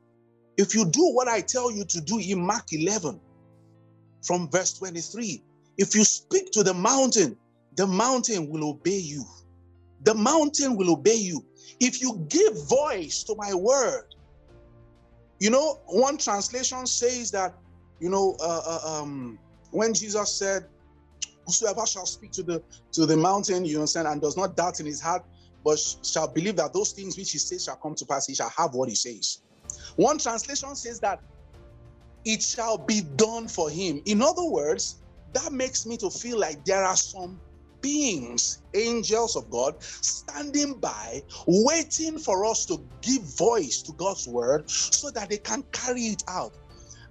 if 0.57 0.75
you 0.75 0.85
do 0.85 1.13
what 1.13 1.29
I 1.29 1.41
tell 1.41 1.71
you 1.71 1.85
to 1.85 2.01
do 2.01 2.19
in 2.19 2.45
Mark 2.45 2.73
11, 2.73 3.21
from 4.23 4.51
verse 4.51 4.75
23, 4.75 5.43
if 5.79 5.95
you 5.95 6.05
speak 6.05 6.51
to 6.53 6.63
the 6.63 6.75
mountain, 6.75 7.37
the 7.77 7.87
mountain 7.87 8.49
will 8.49 8.69
obey 8.71 8.99
you. 8.99 9.25
The 10.03 10.15
mountain 10.15 10.77
will 10.77 10.91
obey 10.93 11.15
you. 11.15 11.45
If 11.81 12.01
you 12.01 12.27
give 12.29 12.69
voice 12.69 13.23
to 13.25 13.35
my 13.37 13.55
word, 13.55 14.05
you 15.39 15.51
know, 15.51 15.79
one 15.87 16.19
translation 16.19 16.87
says 16.87 17.31
that, 17.31 17.55
you 18.01 18.11
know, 18.11 18.37
uh, 18.41 18.63
uh, 18.67 19.01
um, 19.01 19.39
when 19.71 19.95
Jesus 19.95 20.39
said, 20.39 20.67
Whosoever 21.47 21.87
shall 21.87 22.05
speak 22.05 22.33
to 22.33 22.43
the 22.43 22.63
to 22.93 23.07
the 23.07 23.17
mountain, 23.17 23.65
you 23.65 23.77
understand, 23.77 24.07
and 24.07 24.21
does 24.21 24.37
not 24.37 24.55
doubt 24.55 24.81
in 24.81 24.87
his 24.87 25.01
heart, 25.01 25.25
but 25.65 25.79
shall 26.05 26.29
believe 26.29 26.57
that 26.57 26.73
those 26.73 26.93
things 26.93 27.17
which 27.17 27.33
he 27.33 27.39
says 27.39 27.65
shall 27.65 27.77
come 27.77 27.95
to 27.95 28.07
pass, 28.07 28.27
he 28.27 28.35
shall 28.35 28.53
have 28.57 28.75
what 28.75 28.89
he 28.89 28.95
says. 28.95 29.43
One 29.97 30.19
translation 30.19 30.75
says 30.77 31.01
that 31.01 31.21
it 32.25 32.43
shall 32.43 32.79
be 32.79 33.03
done 33.17 33.49
for 33.49 33.71
him. 33.71 34.03
In 34.07 34.23
other 34.23 34.45
words, 34.45 35.03
that 35.35 35.53
makes 35.53 35.87
me 35.87 35.97
to 35.99 36.11
feel 36.11 36.39
like 36.39 36.65
there 36.65 36.85
are 36.85 36.97
some 36.97 37.41
beings, 37.81 38.63
angels 38.75 39.37
of 39.37 39.49
God, 39.51 39.75
standing 39.83 40.75
by, 40.81 41.23
waiting 41.47 42.19
for 42.19 42.45
us 42.45 42.67
to 42.67 42.85
give 43.03 43.23
voice 43.37 43.83
to 43.83 43.93
God's 43.93 44.27
word 44.27 44.69
so 44.71 45.11
that 45.11 45.31
they 45.31 45.39
can 45.39 45.63
carry 45.73 46.03
it 46.03 46.23
out. 46.29 46.53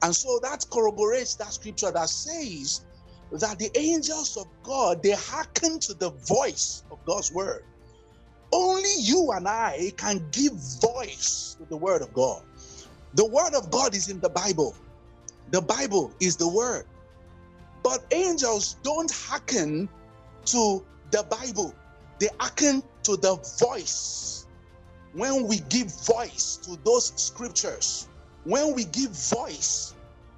And 0.04 0.16
so 0.16 0.40
that 0.44 0.66
corroborates 0.72 1.36
that 1.36 1.54
scripture 1.54 1.92
that 1.92 2.10
says 2.10 2.86
that 3.32 3.60
the 3.60 3.72
angels 3.78 4.38
of 4.38 4.46
God 4.64 5.02
they 5.04 5.12
hearken 5.12 5.80
to 5.80 5.94
the 5.96 6.12
voice 6.28 6.84
of 6.92 7.00
God's 7.06 7.32
word. 7.32 7.64
Only 8.52 8.94
you 9.00 9.32
and 9.34 9.48
I 9.48 9.92
can 9.98 10.26
give 10.32 10.54
voice 10.82 11.56
to 11.60 11.66
the 11.70 11.78
word 11.78 12.02
of 12.02 12.14
God. 12.14 12.44
The 13.14 13.26
word 13.26 13.54
of 13.56 13.72
God 13.72 13.96
is 13.96 14.10
in 14.10 14.20
the 14.20 14.30
Bible. 14.30 14.76
The 15.52 15.62
Bible 15.62 16.14
is 16.20 16.38
the 16.38 16.48
word. 16.48 16.86
But 17.84 18.06
angels 18.12 18.78
don't 18.84 19.12
hearken 19.12 19.90
to 20.46 20.86
the 21.12 21.24
Bible, 21.24 21.74
they 22.20 22.30
hearken 22.40 22.84
to 23.04 23.18
the 23.18 23.36
voice. 23.60 24.48
When 25.14 25.48
we 25.48 25.60
give 25.70 25.94
voice 26.06 26.58
to 26.64 26.78
those 26.84 27.14
scriptures, 27.16 28.08
when 28.44 28.76
we 28.76 28.86
give 28.86 29.12
voice, 29.12 29.94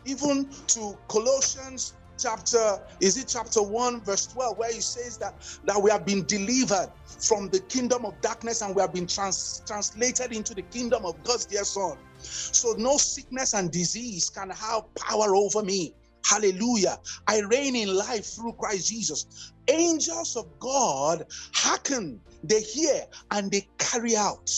even 0.06 0.50
to 0.67 0.98
Colossians 1.08 1.93
chapter, 2.19 2.79
is 2.99 3.17
it 3.17 3.27
chapter 3.27 3.62
1, 3.62 4.01
verse 4.01 4.27
12, 4.27 4.58
where 4.58 4.71
he 4.71 4.82
says 4.82 5.17
that, 5.17 5.36
that 5.65 5.82
we 5.82 5.89
have 5.89 6.05
been 6.05 6.25
delivered 6.25 6.91
from 7.05 7.49
the 7.49 7.60
kingdom 7.62 8.05
of 8.05 8.19
darkness 8.21 8.62
and 8.62 8.75
we 8.75 8.82
have 8.82 8.93
been 8.93 9.08
trans, 9.08 9.63
translated 9.65 10.32
into 10.32 10.53
the 10.53 10.62
kingdom 10.63 11.05
of 11.05 11.21
God's 11.23 11.45
dear 11.45 11.63
Son. 11.63 11.97
So 12.19 12.73
no 12.77 12.97
sickness 12.97 13.53
and 13.53 13.71
disease 13.71 14.29
can 14.29 14.49
have 14.49 14.84
power 14.95 15.36
over 15.36 15.63
me. 15.63 15.93
Hallelujah. 16.25 16.97
I 17.27 17.41
reign 17.41 17.75
in 17.75 17.95
life 17.95 18.25
through 18.25 18.53
Christ 18.53 18.89
Jesus. 18.89 19.53
Angels 19.67 20.36
of 20.36 20.47
God 20.60 21.25
hearken, 21.53 22.19
they 22.43 22.62
hear, 22.62 23.03
and 23.32 23.49
they 23.51 23.67
carry 23.77 24.15
out 24.15 24.51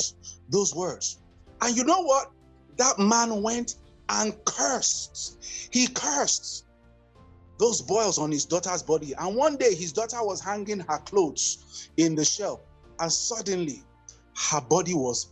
those 0.49 0.75
words. 0.75 1.19
And 1.61 1.75
you 1.75 1.83
know 1.83 2.01
what? 2.01 2.31
That 2.77 2.97
man 2.97 3.43
went 3.43 3.75
and 4.09 4.33
cursed. 4.45 5.37
He 5.71 5.87
cursed 5.87 6.65
those 7.61 7.81
boils 7.81 8.17
on 8.17 8.31
his 8.31 8.45
daughter's 8.45 8.81
body. 8.81 9.13
And 9.17 9.35
one 9.35 9.55
day 9.55 9.75
his 9.75 9.93
daughter 9.93 10.17
was 10.21 10.41
hanging 10.41 10.79
her 10.79 10.97
clothes 10.97 11.89
in 11.95 12.15
the 12.15 12.25
shelf, 12.25 12.61
and 12.99 13.11
suddenly 13.11 13.83
her 14.35 14.61
body 14.61 14.93
was 14.93 15.31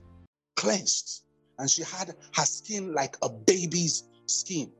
cleansed 0.55 1.23
and 1.57 1.69
she 1.69 1.83
had 1.83 2.15
her 2.35 2.45
skin 2.45 2.93
like 2.93 3.17
a 3.21 3.29
baby's 3.29 4.03
skin. 4.27 4.71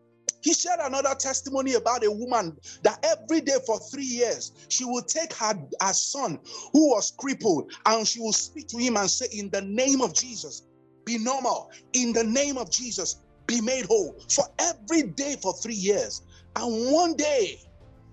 He 0.42 0.54
shared 0.54 0.80
another 0.82 1.16
testimony 1.16 1.74
about 1.74 2.06
a 2.06 2.12
woman 2.12 2.58
that 2.84 3.04
every 3.04 3.42
day 3.42 3.58
for 3.66 3.80
three 3.80 4.06
years 4.06 4.54
she 4.70 4.86
would 4.86 5.08
take 5.08 5.34
her, 5.34 5.54
her 5.82 5.94
son 5.94 6.40
who 6.72 6.92
was 6.92 7.12
crippled 7.18 7.72
and 7.86 8.08
she 8.08 8.22
would 8.22 8.36
speak 8.36 8.68
to 8.70 8.78
him 8.78 8.96
and 8.96 9.10
say, 9.10 9.28
In 9.34 9.50
the 9.50 9.62
name 9.62 10.02
of 10.02 10.14
Jesus, 10.14 10.64
be 11.04 11.18
normal. 11.18 11.72
In 11.94 12.14
the 12.14 12.24
name 12.24 12.58
of 12.58 12.72
Jesus, 12.72 13.22
be 13.48 13.60
made 13.60 13.86
whole. 13.86 14.16
For 14.30 14.46
every 14.60 15.04
day 15.04 15.36
for 15.42 15.54
three 15.54 15.74
years. 15.74 16.22
And 16.60 16.92
one 16.92 17.16
day, 17.16 17.58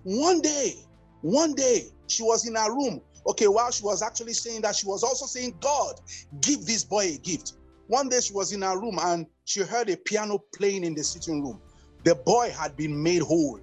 one 0.04 0.40
day, 0.40 0.74
one 1.22 1.54
day, 1.54 1.82
she 2.06 2.22
was 2.22 2.46
in 2.46 2.54
her 2.54 2.72
room. 2.72 3.00
Okay, 3.28 3.48
while 3.48 3.72
she 3.72 3.82
was 3.82 4.02
actually 4.02 4.34
saying 4.34 4.60
that, 4.62 4.76
she 4.76 4.86
was 4.86 5.02
also 5.02 5.26
saying, 5.26 5.58
God, 5.60 5.94
give 6.42 6.64
this 6.64 6.84
boy 6.84 7.06
a 7.14 7.18
gift. 7.18 7.54
One 7.88 8.08
day 8.08 8.20
she 8.20 8.32
was 8.32 8.52
in 8.52 8.62
her 8.62 8.78
room 8.78 8.98
and 9.02 9.26
she 9.44 9.62
heard 9.62 9.90
a 9.90 9.96
piano 9.96 10.38
playing 10.54 10.84
in 10.84 10.94
the 10.94 11.02
sitting 11.02 11.42
room. 11.42 11.60
The 12.04 12.14
boy 12.14 12.54
had 12.56 12.76
been 12.76 13.02
made 13.02 13.22
whole 13.22 13.58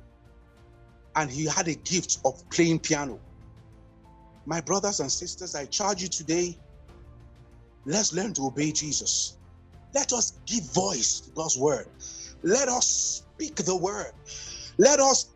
and 1.16 1.32
he 1.32 1.46
had 1.46 1.70
a 1.70 1.76
gift 1.76 2.18
of 2.26 2.34
playing 2.50 2.80
piano. 2.80 3.22
My 4.46 4.60
brothers 4.60 5.00
and 5.00 5.10
sisters, 5.10 5.56
I 5.56 5.66
charge 5.66 6.02
you 6.02 6.10
today, 6.10 6.58
let's 7.86 8.14
learn 8.14 8.34
to 8.34 8.48
obey 8.48 8.74
Jesus. 8.74 9.38
Let 9.94 10.12
us 10.12 10.40
give 10.46 10.74
voice 10.74 11.22
to 11.22 11.32
God's 11.32 11.58
word. 11.58 11.88
Let 12.44 12.68
us 12.68 13.24
speak 13.36 13.56
the 13.56 13.76
word. 13.76 14.12
Let 14.78 15.00
us 15.00 15.30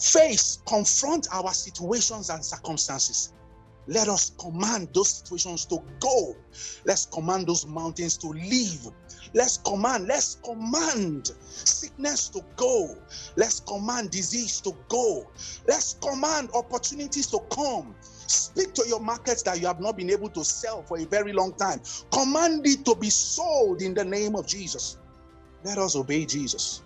face, 0.00 0.58
confront 0.66 1.28
our 1.32 1.52
situations 1.52 2.30
and 2.30 2.44
circumstances. 2.44 3.32
Let 3.88 4.08
us 4.08 4.32
command 4.38 4.88
those 4.92 5.10
situations 5.10 5.64
to 5.66 5.78
go. 6.00 6.36
Let's 6.84 7.06
command 7.06 7.46
those 7.46 7.66
mountains 7.66 8.16
to 8.18 8.28
leave. 8.28 8.88
Let's 9.32 9.58
command, 9.58 10.08
let's 10.08 10.36
command 10.44 11.32
sickness 11.40 12.28
to 12.30 12.40
go. 12.56 12.96
Let's 13.36 13.60
command 13.60 14.10
disease 14.10 14.60
to 14.62 14.72
go. 14.88 15.30
Let's 15.68 15.94
command 15.94 16.50
opportunities 16.54 17.26
to 17.28 17.38
come. 17.50 17.94
Speak 18.00 18.72
to 18.74 18.84
your 18.88 19.00
markets 19.00 19.42
that 19.42 19.60
you 19.60 19.68
have 19.68 19.80
not 19.80 19.96
been 19.96 20.10
able 20.10 20.30
to 20.30 20.44
sell 20.44 20.82
for 20.82 20.98
a 20.98 21.04
very 21.04 21.32
long 21.32 21.54
time. 21.54 21.80
Command 22.10 22.66
it 22.66 22.84
to 22.86 22.96
be 22.96 23.10
sold 23.10 23.82
in 23.82 23.94
the 23.94 24.04
name 24.04 24.34
of 24.34 24.48
Jesus. 24.48 24.98
Let 25.64 25.78
us 25.78 25.94
obey 25.94 26.26
Jesus. 26.26 26.82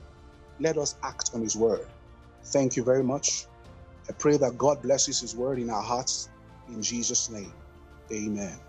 Let 0.61 0.79
us 0.79 0.97
act 1.05 1.31
on 1.35 1.43
his 1.43 1.57
word. 1.57 1.89
Thank 2.53 2.77
you 2.77 2.85
very 2.85 3.05
much. 3.05 3.49
I 4.11 4.15
pray 4.19 4.39
that 4.39 4.59
God 4.59 4.83
blesses 4.83 5.21
his 5.21 5.37
word 5.37 5.59
in 5.61 5.71
our 5.71 5.83
hearts. 5.83 6.31
In 6.69 6.83
Jesus' 6.83 7.31
name, 7.31 7.55
amen. 8.13 8.61